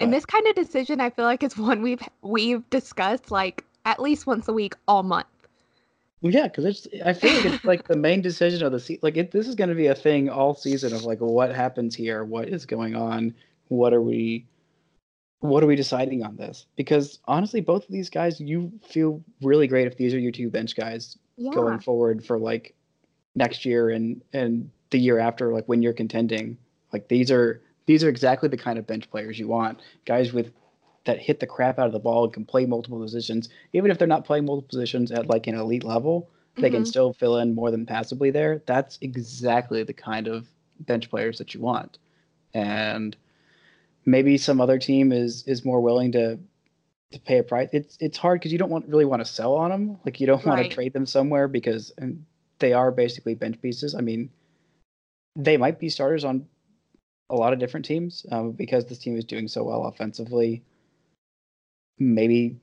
And 0.00 0.12
this 0.12 0.26
kind 0.26 0.44
of 0.48 0.56
decision, 0.56 1.00
I 1.00 1.10
feel 1.10 1.24
like, 1.24 1.44
is 1.44 1.56
one 1.56 1.80
we've 1.80 2.02
we've 2.20 2.68
discussed 2.68 3.30
like 3.30 3.64
at 3.84 4.00
least 4.00 4.26
once 4.26 4.48
a 4.48 4.52
week 4.52 4.74
all 4.88 5.04
month. 5.04 5.28
Well, 6.20 6.32
yeah, 6.32 6.48
because 6.48 6.64
it's. 6.64 6.88
I 7.04 7.12
feel 7.12 7.32
like 7.32 7.44
it's 7.44 7.64
like 7.64 7.86
the 7.86 7.96
main 7.96 8.20
decision 8.20 8.66
of 8.66 8.72
the 8.72 8.80
season. 8.80 9.00
Like 9.02 9.16
it, 9.16 9.30
this 9.30 9.46
is 9.46 9.54
going 9.54 9.68
to 9.68 9.76
be 9.76 9.86
a 9.86 9.94
thing 9.94 10.28
all 10.28 10.54
season 10.54 10.92
of 10.92 11.04
like 11.04 11.20
what 11.20 11.54
happens 11.54 11.94
here, 11.94 12.24
what 12.24 12.48
is 12.48 12.66
going 12.66 12.96
on, 12.96 13.34
what 13.68 13.92
are 13.92 14.00
we, 14.00 14.46
what 15.50 15.62
are 15.62 15.66
we 15.66 15.76
deciding 15.76 16.22
on 16.24 16.36
this? 16.36 16.66
Because 16.76 17.18
honestly, 17.26 17.60
both 17.60 17.84
of 17.84 17.90
these 17.90 18.08
guys, 18.10 18.40
you 18.40 18.72
feel 18.82 19.22
really 19.42 19.66
great 19.66 19.86
if 19.86 19.96
these 19.96 20.14
are 20.14 20.18
your 20.18 20.32
two 20.32 20.48
bench 20.50 20.74
guys 20.74 21.18
Yeah. 21.36 21.50
going 21.52 21.80
forward 21.80 22.24
for 22.24 22.38
like 22.38 22.74
next 23.34 23.64
year 23.64 23.90
and 23.90 24.22
and 24.32 24.70
the 24.90 24.98
year 24.98 25.18
after, 25.18 25.52
like 25.52 25.64
when 25.66 25.82
you're 25.82 25.92
contending. 25.92 26.56
Like 26.92 27.08
these 27.08 27.30
are 27.30 27.60
these 27.86 28.02
are 28.02 28.08
exactly 28.08 28.48
the 28.48 28.56
kind 28.56 28.78
of 28.78 28.86
bench 28.86 29.10
players 29.10 29.38
you 29.38 29.48
want, 29.48 29.80
guys 30.06 30.32
with 30.32 30.52
that 31.04 31.18
hit 31.18 31.40
the 31.40 31.46
crap 31.46 31.78
out 31.78 31.86
of 31.86 31.92
the 31.92 31.98
ball 31.98 32.24
and 32.24 32.32
can 32.32 32.46
play 32.46 32.64
multiple 32.64 32.98
positions, 32.98 33.50
even 33.74 33.90
if 33.90 33.98
they're 33.98 34.08
not 34.08 34.24
playing 34.24 34.46
multiple 34.46 34.68
positions 34.68 35.12
at 35.12 35.28
like 35.28 35.46
an 35.46 35.54
elite 35.54 35.84
level 35.84 36.30
they 36.56 36.70
can 36.70 36.82
Mhm. 36.82 36.86
still 36.86 37.12
fill 37.12 37.38
in 37.38 37.54
more 37.54 37.70
than 37.72 37.84
passably 37.84 38.30
there. 38.30 38.62
That's 38.66 38.96
exactly 39.00 39.82
the 39.82 39.92
kind 39.92 40.28
of 40.28 40.48
bench 40.80 41.10
players 41.10 41.38
that 41.38 41.52
you 41.52 41.60
want. 41.60 41.98
And 42.54 43.16
maybe 44.06 44.36
some 44.38 44.60
other 44.60 44.78
team 44.78 45.12
is 45.12 45.44
is 45.46 45.64
more 45.64 45.80
willing 45.80 46.12
to 46.12 46.38
to 47.12 47.20
pay 47.20 47.38
a 47.38 47.42
price. 47.42 47.68
It's 47.72 47.96
it's 48.00 48.18
hard 48.18 48.40
because 48.40 48.52
you 48.52 48.58
don't 48.58 48.70
want 48.70 48.88
really 48.88 49.04
want 49.04 49.24
to 49.24 49.30
sell 49.30 49.54
on 49.54 49.70
them. 49.70 49.98
Like 50.04 50.20
you 50.20 50.26
don't 50.26 50.44
want 50.44 50.60
Right. 50.60 50.68
to 50.70 50.74
trade 50.74 50.92
them 50.92 51.06
somewhere 51.06 51.48
because 51.48 51.92
and 51.98 52.24
they 52.58 52.72
are 52.72 52.90
basically 52.90 53.34
bench 53.34 53.60
pieces. 53.60 53.94
I 53.94 54.00
mean, 54.00 54.30
they 55.36 55.56
might 55.56 55.78
be 55.78 55.88
starters 55.88 56.24
on 56.24 56.46
a 57.30 57.36
lot 57.36 57.52
of 57.52 57.58
different 57.58 57.86
teams 57.86 58.26
um, 58.30 58.52
because 58.52 58.86
this 58.86 58.98
team 58.98 59.16
is 59.16 59.24
doing 59.24 59.48
so 59.48 59.64
well 59.64 59.84
offensively. 59.86 60.62
Maybe 61.98 62.56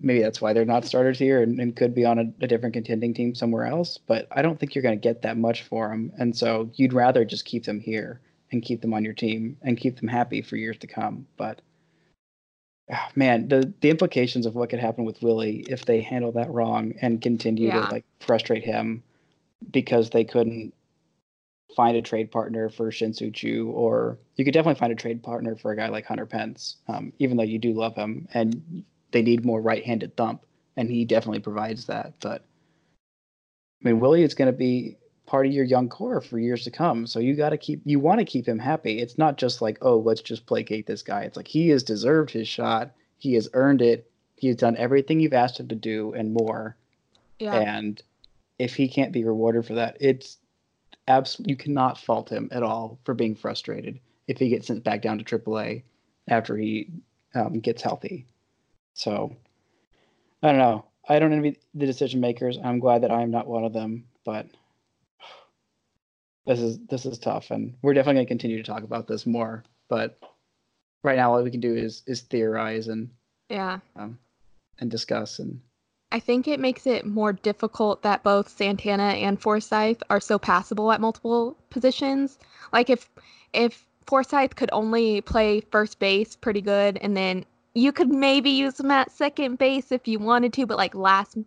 maybe 0.00 0.20
that's 0.22 0.40
why 0.40 0.52
they're 0.52 0.64
not 0.64 0.84
starters 0.84 1.18
here 1.18 1.42
and, 1.42 1.60
and 1.60 1.76
could 1.76 1.94
be 1.94 2.04
on 2.04 2.18
a, 2.18 2.44
a 2.44 2.48
different 2.48 2.72
contending 2.72 3.14
team 3.14 3.34
somewhere 3.34 3.66
else. 3.66 3.98
But 3.98 4.26
I 4.32 4.42
don't 4.42 4.58
think 4.58 4.74
you're 4.74 4.82
going 4.82 4.98
to 4.98 5.02
get 5.02 5.22
that 5.22 5.36
much 5.36 5.62
for 5.62 5.88
them. 5.88 6.12
And 6.18 6.36
so 6.36 6.70
you'd 6.74 6.92
rather 6.92 7.24
just 7.24 7.44
keep 7.44 7.64
them 7.64 7.78
here 7.78 8.20
and 8.52 8.62
keep 8.62 8.80
them 8.82 8.94
on 8.94 9.04
your 9.04 9.14
team 9.14 9.56
and 9.62 9.78
keep 9.78 9.98
them 9.98 10.08
happy 10.08 10.42
for 10.42 10.56
years 10.56 10.78
to 10.78 10.86
come. 10.86 11.26
But 11.36 11.62
ah, 12.92 13.10
man, 13.16 13.48
the 13.48 13.72
the 13.80 13.90
implications 13.90 14.46
of 14.46 14.54
what 14.54 14.70
could 14.70 14.78
happen 14.78 15.04
with 15.04 15.22
Willie 15.22 15.64
if 15.68 15.84
they 15.84 16.00
handle 16.02 16.32
that 16.32 16.50
wrong 16.50 16.94
and 17.00 17.20
continue 17.20 17.68
Yeah. 17.68 17.86
to 17.86 17.90
like 17.90 18.04
frustrate 18.20 18.64
him 18.64 19.02
because 19.70 20.10
they 20.10 20.24
couldn't 20.24 20.74
find 21.74 21.96
a 21.96 22.02
trade 22.02 22.30
partner 22.30 22.68
for 22.68 22.90
Shin-Soo 22.90 23.30
Choo, 23.30 23.70
or 23.70 24.18
you 24.36 24.44
could 24.44 24.52
definitely 24.52 24.78
find 24.78 24.92
a 24.92 24.96
trade 24.96 25.22
partner 25.22 25.56
for 25.56 25.72
a 25.72 25.76
guy 25.76 25.88
like 25.88 26.04
Hunter 26.04 26.26
Pence, 26.26 26.76
um, 26.88 27.14
even 27.18 27.36
though 27.38 27.42
you 27.42 27.58
do 27.58 27.72
love 27.72 27.96
him 27.96 28.28
and 28.34 28.84
they 29.12 29.22
need 29.22 29.44
more 29.44 29.60
right-handed 29.60 30.14
thump, 30.16 30.44
and 30.76 30.90
he 30.90 31.04
definitely 31.06 31.40
provides 31.40 31.86
that. 31.86 32.12
But 32.20 32.44
I 33.82 33.88
mean, 33.88 34.00
Willie 34.00 34.22
is 34.22 34.34
going 34.34 34.52
to 34.52 34.56
be 34.56 34.96
part 35.32 35.46
of 35.46 35.52
your 35.52 35.64
young 35.64 35.88
core 35.88 36.20
for 36.20 36.38
years 36.38 36.62
to 36.62 36.70
come, 36.70 37.06
so 37.06 37.18
you 37.18 37.34
got 37.34 37.48
to 37.48 37.56
keep 37.56 37.80
you 37.86 37.98
want 37.98 38.18
to 38.18 38.24
keep 38.24 38.46
him 38.46 38.58
happy. 38.58 38.98
It's 38.98 39.16
not 39.16 39.38
just 39.38 39.62
like 39.62 39.78
oh, 39.80 39.96
let's 39.96 40.20
just 40.20 40.44
placate 40.44 40.86
this 40.86 41.00
guy. 41.00 41.22
It's 41.22 41.38
like 41.38 41.48
he 41.48 41.70
has 41.70 41.82
deserved 41.82 42.30
his 42.30 42.46
shot. 42.46 42.92
He 43.16 43.32
has 43.32 43.48
earned 43.54 43.80
it. 43.80 44.10
He 44.36 44.48
has 44.48 44.56
done 44.56 44.76
everything 44.76 45.20
you've 45.20 45.32
asked 45.32 45.58
him 45.58 45.68
to 45.68 45.74
do 45.74 46.12
and 46.12 46.34
more. 46.34 46.76
Yeah. 47.38 47.54
And 47.54 48.00
if 48.58 48.76
he 48.76 48.88
can't 48.88 49.10
be 49.10 49.24
rewarded 49.24 49.64
for 49.64 49.72
that, 49.76 49.96
it's 50.00 50.36
absolutely 51.08 51.52
you 51.52 51.56
cannot 51.56 51.98
fault 51.98 52.28
him 52.28 52.50
at 52.52 52.62
all 52.62 52.98
for 53.04 53.14
being 53.14 53.34
frustrated 53.34 54.00
if 54.28 54.38
he 54.38 54.50
gets 54.50 54.66
sent 54.66 54.84
back 54.84 55.00
down 55.00 55.16
to 55.16 55.24
AAA 55.24 55.82
after 56.28 56.58
he 56.58 56.90
um, 57.34 57.54
gets 57.60 57.80
healthy. 57.80 58.26
So 58.92 59.34
I 60.42 60.48
don't 60.48 60.58
know. 60.58 60.84
I 61.08 61.18
don't 61.18 61.32
envy 61.32 61.56
the 61.72 61.86
decision 61.86 62.20
makers. 62.20 62.58
I'm 62.62 62.80
glad 62.80 63.02
that 63.02 63.10
I'm 63.10 63.30
not 63.30 63.46
one 63.46 63.64
of 63.64 63.72
them, 63.72 64.04
but 64.26 64.46
this 66.46 66.60
is 66.60 66.78
this 66.88 67.06
is 67.06 67.18
tough, 67.18 67.50
and 67.50 67.74
we're 67.82 67.94
definitely 67.94 68.18
going 68.18 68.26
to 68.26 68.30
continue 68.30 68.56
to 68.62 68.70
talk 68.70 68.82
about 68.82 69.06
this 69.06 69.26
more. 69.26 69.64
But 69.88 70.18
right 71.04 71.16
now, 71.16 71.34
all 71.34 71.42
we 71.42 71.50
can 71.50 71.60
do 71.60 71.74
is 71.74 72.02
is 72.06 72.22
theorize 72.22 72.88
and 72.88 73.10
yeah. 73.48 73.78
um, 73.96 74.18
and 74.78 74.90
discuss 74.90 75.38
and 75.38 75.60
I 76.12 76.20
think 76.20 76.46
it 76.46 76.60
makes 76.60 76.86
it 76.86 77.06
more 77.06 77.32
difficult 77.32 78.02
that 78.02 78.22
both 78.22 78.50
Santana 78.50 79.14
and 79.14 79.40
Forsythe 79.40 80.02
are 80.10 80.20
so 80.20 80.38
passable 80.38 80.92
at 80.92 81.00
multiple 81.00 81.56
positions. 81.70 82.38
Like 82.70 82.90
if 82.90 83.08
if 83.54 83.86
Forsythe 84.06 84.54
could 84.54 84.68
only 84.72 85.22
play 85.22 85.60
first 85.60 85.98
base 85.98 86.36
pretty 86.36 86.60
good, 86.60 86.98
and 86.98 87.16
then 87.16 87.46
you 87.72 87.92
could 87.92 88.10
maybe 88.10 88.50
use 88.50 88.78
him 88.78 88.90
at 88.90 89.10
second 89.10 89.56
base 89.56 89.90
if 89.90 90.06
you 90.06 90.18
wanted 90.18 90.52
to, 90.52 90.66
but 90.66 90.76
like 90.76 90.94
last 90.94 91.38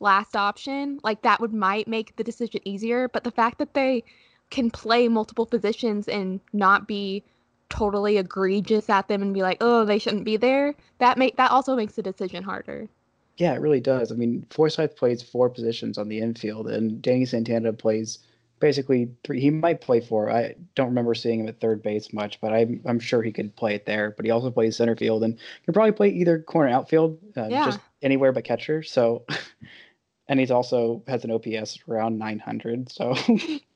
last 0.00 0.36
option, 0.36 1.00
like 1.02 1.22
that 1.22 1.40
would 1.40 1.54
might 1.54 1.88
make 1.88 2.14
the 2.16 2.24
decision 2.24 2.60
easier. 2.66 3.08
But 3.08 3.24
the 3.24 3.30
fact 3.30 3.56
that 3.56 3.72
they 3.72 4.04
can 4.50 4.70
play 4.70 5.08
multiple 5.08 5.46
positions 5.46 6.08
and 6.08 6.40
not 6.52 6.86
be 6.88 7.22
totally 7.68 8.18
egregious 8.18 8.90
at 8.90 9.06
them 9.08 9.22
and 9.22 9.32
be 9.32 9.42
like, 9.42 9.58
oh, 9.60 9.84
they 9.84 9.98
shouldn't 9.98 10.24
be 10.24 10.36
there, 10.36 10.74
that 10.98 11.16
make 11.18 11.36
that 11.36 11.50
also 11.50 11.76
makes 11.76 11.94
the 11.94 12.02
decision 12.02 12.42
harder. 12.42 12.88
Yeah, 13.36 13.54
it 13.54 13.60
really 13.60 13.80
does. 13.80 14.12
I 14.12 14.16
mean, 14.16 14.44
Forsythe 14.50 14.96
plays 14.96 15.22
four 15.22 15.48
positions 15.48 15.96
on 15.96 16.08
the 16.08 16.18
infield, 16.18 16.68
and 16.68 17.00
Danny 17.00 17.24
Santana 17.24 17.72
plays 17.72 18.18
basically 18.58 19.08
three. 19.24 19.40
He 19.40 19.48
might 19.50 19.80
play 19.80 20.00
four. 20.00 20.30
I 20.30 20.56
don't 20.74 20.88
remember 20.88 21.14
seeing 21.14 21.40
him 21.40 21.48
at 21.48 21.58
third 21.60 21.82
base 21.82 22.12
much, 22.12 22.38
but 22.40 22.52
I'm 22.52 22.82
I'm 22.84 22.98
sure 23.00 23.22
he 23.22 23.32
could 23.32 23.54
play 23.56 23.74
it 23.74 23.86
there. 23.86 24.10
But 24.10 24.26
he 24.26 24.30
also 24.30 24.50
plays 24.50 24.76
center 24.76 24.96
field, 24.96 25.22
and 25.22 25.38
can 25.64 25.72
probably 25.72 25.92
play 25.92 26.08
either 26.10 26.40
corner 26.40 26.68
outfield, 26.70 27.18
uh, 27.36 27.46
Yeah. 27.48 27.64
just 27.64 27.80
anywhere 28.02 28.32
but 28.32 28.44
catcher. 28.44 28.82
So, 28.82 29.24
and 30.28 30.38
he's 30.40 30.50
also 30.50 31.02
has 31.06 31.24
an 31.24 31.30
OPS 31.30 31.78
around 31.88 32.18
900. 32.18 32.90
So, 32.90 33.14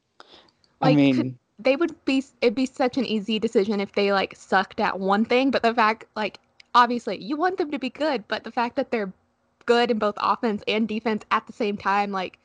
I 0.84 0.88
Like, 0.88 0.96
mean, 0.96 1.16
could- 1.16 1.38
They 1.58 1.76
would 1.76 2.04
be 2.04 2.24
it'd 2.40 2.54
be 2.54 2.66
such 2.66 2.96
an 2.98 3.04
easy 3.04 3.38
decision 3.38 3.80
if 3.80 3.92
they 3.92 4.12
like 4.12 4.34
sucked 4.36 4.80
at 4.80 4.98
one 4.98 5.24
thing, 5.24 5.50
but 5.50 5.62
the 5.62 5.72
fact 5.74 6.04
like 6.16 6.38
obviously 6.74 7.22
you 7.22 7.36
want 7.36 7.58
them 7.58 7.70
to 7.70 7.78
be 7.78 7.90
good, 7.90 8.26
but 8.28 8.44
the 8.44 8.50
fact 8.50 8.76
that 8.76 8.90
they're 8.90 9.12
good 9.66 9.90
in 9.90 9.98
both 9.98 10.14
offense 10.18 10.62
and 10.68 10.86
defense 10.88 11.24
at 11.30 11.46
the 11.46 11.52
same 11.52 11.76
time, 11.76 12.10
like 12.10 12.38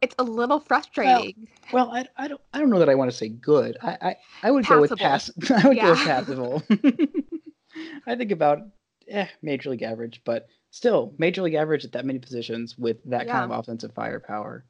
it's 0.00 0.14
a 0.18 0.22
little 0.22 0.58
frustrating. 0.60 1.48
Well, 1.72 1.90
I, 1.92 2.06
I 2.16 2.28
don't 2.28 2.40
I 2.54 2.58
don't 2.58 2.70
know 2.70 2.78
that 2.78 2.88
I 2.88 2.94
want 2.94 3.10
to 3.10 3.16
say 3.16 3.28
good. 3.28 3.76
I 3.82 3.98
I, 4.00 4.16
I 4.42 4.50
would 4.50 4.66
go 4.66 4.80
with 4.80 4.96
pass. 4.96 5.30
Passable. 5.38 5.56
I 5.64 5.68
would 5.68 5.80
go 5.80 5.90
with 5.90 5.98
passable. 6.00 6.62
I 8.06 8.14
think 8.14 8.30
about 8.32 8.60
eh, 9.08 9.26
major 9.42 9.68
league 9.70 9.82
average, 9.82 10.22
but 10.24 10.48
still 10.70 11.12
major 11.18 11.42
league 11.42 11.54
average 11.54 11.84
at 11.84 11.92
that 11.92 12.06
many 12.06 12.18
positions 12.18 12.78
with 12.78 13.04
that 13.04 13.28
kind 13.28 13.52
of 13.52 13.58
offensive 13.58 13.92
firepower. 13.92 14.64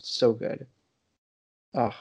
So 0.00 0.32
good. 0.32 0.66
Oh, 1.74 1.94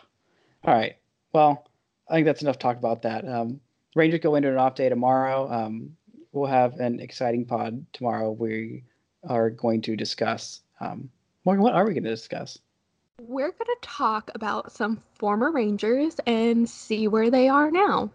all 0.67 0.73
right. 0.73 0.97
Well, 1.33 1.65
I 2.09 2.15
think 2.15 2.25
that's 2.25 2.41
enough 2.41 2.59
talk 2.59 2.77
about 2.77 3.01
that. 3.03 3.27
Um, 3.27 3.61
Rangers 3.95 4.19
go 4.19 4.35
into 4.35 4.49
an 4.49 4.57
off 4.57 4.75
day 4.75 4.89
tomorrow. 4.89 5.51
Um, 5.51 5.95
we'll 6.33 6.49
have 6.49 6.79
an 6.79 6.99
exciting 6.99 7.45
pod 7.45 7.85
tomorrow. 7.93 8.31
We 8.31 8.83
are 9.27 9.49
going 9.49 9.81
to 9.83 9.95
discuss. 9.95 10.61
Um, 10.81 11.09
Morgan, 11.45 11.63
what 11.63 11.73
are 11.73 11.85
we 11.85 11.93
going 11.93 12.03
to 12.03 12.09
discuss? 12.09 12.59
We're 13.19 13.51
gonna 13.51 13.71
talk 13.81 14.29
about 14.35 14.71
some 14.71 15.01
former 15.15 15.51
Rangers 15.51 16.17
and 16.27 16.69
see 16.69 17.07
where 17.07 17.31
they 17.31 17.49
are 17.49 17.71
now. 17.71 18.11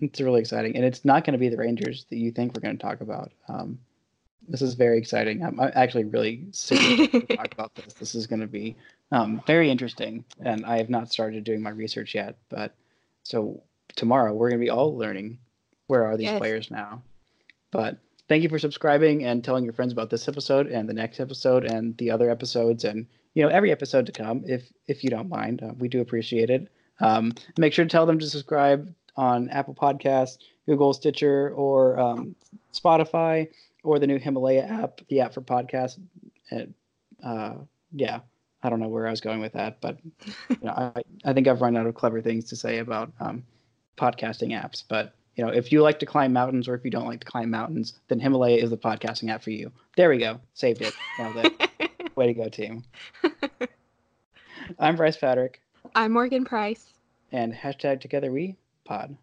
It's 0.00 0.20
really 0.20 0.40
exciting, 0.40 0.74
and 0.74 0.84
it's 0.84 1.04
not 1.04 1.24
going 1.24 1.34
to 1.34 1.38
be 1.38 1.48
the 1.48 1.56
Rangers 1.56 2.06
that 2.10 2.16
you 2.16 2.32
think 2.32 2.56
we're 2.56 2.60
going 2.60 2.76
to 2.76 2.82
talk 2.82 3.02
about. 3.02 3.30
Um, 3.46 3.78
this 4.48 4.62
is 4.62 4.74
very 4.74 4.98
exciting. 4.98 5.42
I'm, 5.42 5.58
I'm 5.60 5.70
actually 5.74 6.04
really 6.04 6.44
super 6.52 6.82
to 7.20 7.36
talk 7.36 7.52
about 7.54 7.74
this. 7.74 7.94
This 7.94 8.14
is 8.14 8.26
going 8.26 8.40
to 8.40 8.46
be 8.46 8.76
um, 9.10 9.42
very 9.46 9.70
interesting, 9.70 10.24
and 10.44 10.64
I 10.66 10.78
have 10.78 10.90
not 10.90 11.12
started 11.12 11.44
doing 11.44 11.62
my 11.62 11.70
research 11.70 12.14
yet. 12.14 12.36
But 12.48 12.74
so 13.22 13.62
tomorrow 13.96 14.32
we're 14.34 14.48
going 14.50 14.60
to 14.60 14.64
be 14.64 14.70
all 14.70 14.96
learning 14.96 15.38
where 15.86 16.04
are 16.04 16.16
these 16.16 16.26
Yes. 16.26 16.38
players 16.38 16.70
now. 16.70 17.02
But 17.70 17.98
thank 18.28 18.42
you 18.42 18.48
for 18.48 18.58
subscribing 18.58 19.24
and 19.24 19.42
telling 19.44 19.64
your 19.64 19.72
friends 19.72 19.92
about 19.92 20.10
this 20.10 20.28
episode 20.28 20.66
and 20.66 20.88
the 20.88 20.94
next 20.94 21.20
episode 21.20 21.64
and 21.70 21.96
the 21.98 22.10
other 22.10 22.30
episodes 22.30 22.84
and 22.84 23.06
you 23.34 23.42
know 23.42 23.48
every 23.48 23.70
episode 23.72 24.06
to 24.06 24.12
come 24.12 24.42
if 24.46 24.70
if 24.86 25.02
you 25.04 25.10
don't 25.10 25.28
mind. 25.28 25.62
Uh, 25.62 25.72
we 25.78 25.88
do 25.88 26.00
appreciate 26.00 26.50
it. 26.50 26.68
Um, 27.00 27.32
make 27.58 27.72
sure 27.72 27.84
to 27.84 27.88
tell 27.90 28.06
them 28.06 28.18
to 28.18 28.28
subscribe 28.28 28.92
on 29.16 29.48
Apple 29.50 29.74
Podcasts, 29.74 30.38
Google, 30.66 30.92
Stitcher, 30.94 31.50
or 31.54 31.98
um, 31.98 32.34
Spotify, 32.72 33.48
or 33.82 33.98
the 33.98 34.06
new 34.06 34.18
Himalaya 34.18 34.62
app, 34.62 35.00
the 35.08 35.20
app 35.20 35.34
for 35.34 35.40
podcasts. 35.40 35.98
And, 36.50 36.74
uh, 37.24 37.54
yeah, 37.92 38.20
I 38.62 38.70
don't 38.70 38.80
know 38.80 38.88
where 38.88 39.06
I 39.06 39.10
was 39.10 39.20
going 39.20 39.40
with 39.40 39.52
that, 39.54 39.80
but 39.80 39.98
you 40.48 40.56
know, 40.62 40.72
I, 40.72 41.02
I 41.24 41.32
think 41.32 41.48
I've 41.48 41.60
run 41.60 41.76
out 41.76 41.86
of 41.86 41.94
clever 41.94 42.20
things 42.22 42.44
to 42.46 42.56
say 42.56 42.78
about 42.78 43.12
um, 43.20 43.44
podcasting 43.96 44.50
apps. 44.50 44.84
But 44.86 45.14
you 45.36 45.44
know, 45.44 45.50
if 45.50 45.72
you 45.72 45.82
like 45.82 45.98
to 46.00 46.06
climb 46.06 46.32
mountains, 46.32 46.68
or 46.68 46.74
if 46.74 46.84
you 46.84 46.90
don't 46.90 47.06
like 47.06 47.20
to 47.20 47.26
climb 47.26 47.50
mountains, 47.50 47.94
then 48.08 48.20
Himalaya 48.20 48.56
is 48.62 48.70
the 48.70 48.76
podcasting 48.76 49.30
app 49.30 49.42
for 49.42 49.50
you. 49.50 49.72
There 49.96 50.10
we 50.10 50.18
go, 50.18 50.40
saved 50.54 50.82
it. 50.82 50.94
Nailed 51.18 51.36
it. 51.36 51.70
Way 52.16 52.26
to 52.26 52.34
go, 52.34 52.48
team. 52.48 52.84
I'm 54.78 54.96
Bryce 54.96 55.16
Patrick, 55.16 55.60
I'm 55.94 56.12
Morgan 56.12 56.44
Price. 56.44 56.92
and 57.32 57.52
hashtag 57.52 58.00
Together 58.00 58.30
We 58.30 58.56
Pod. 58.84 59.16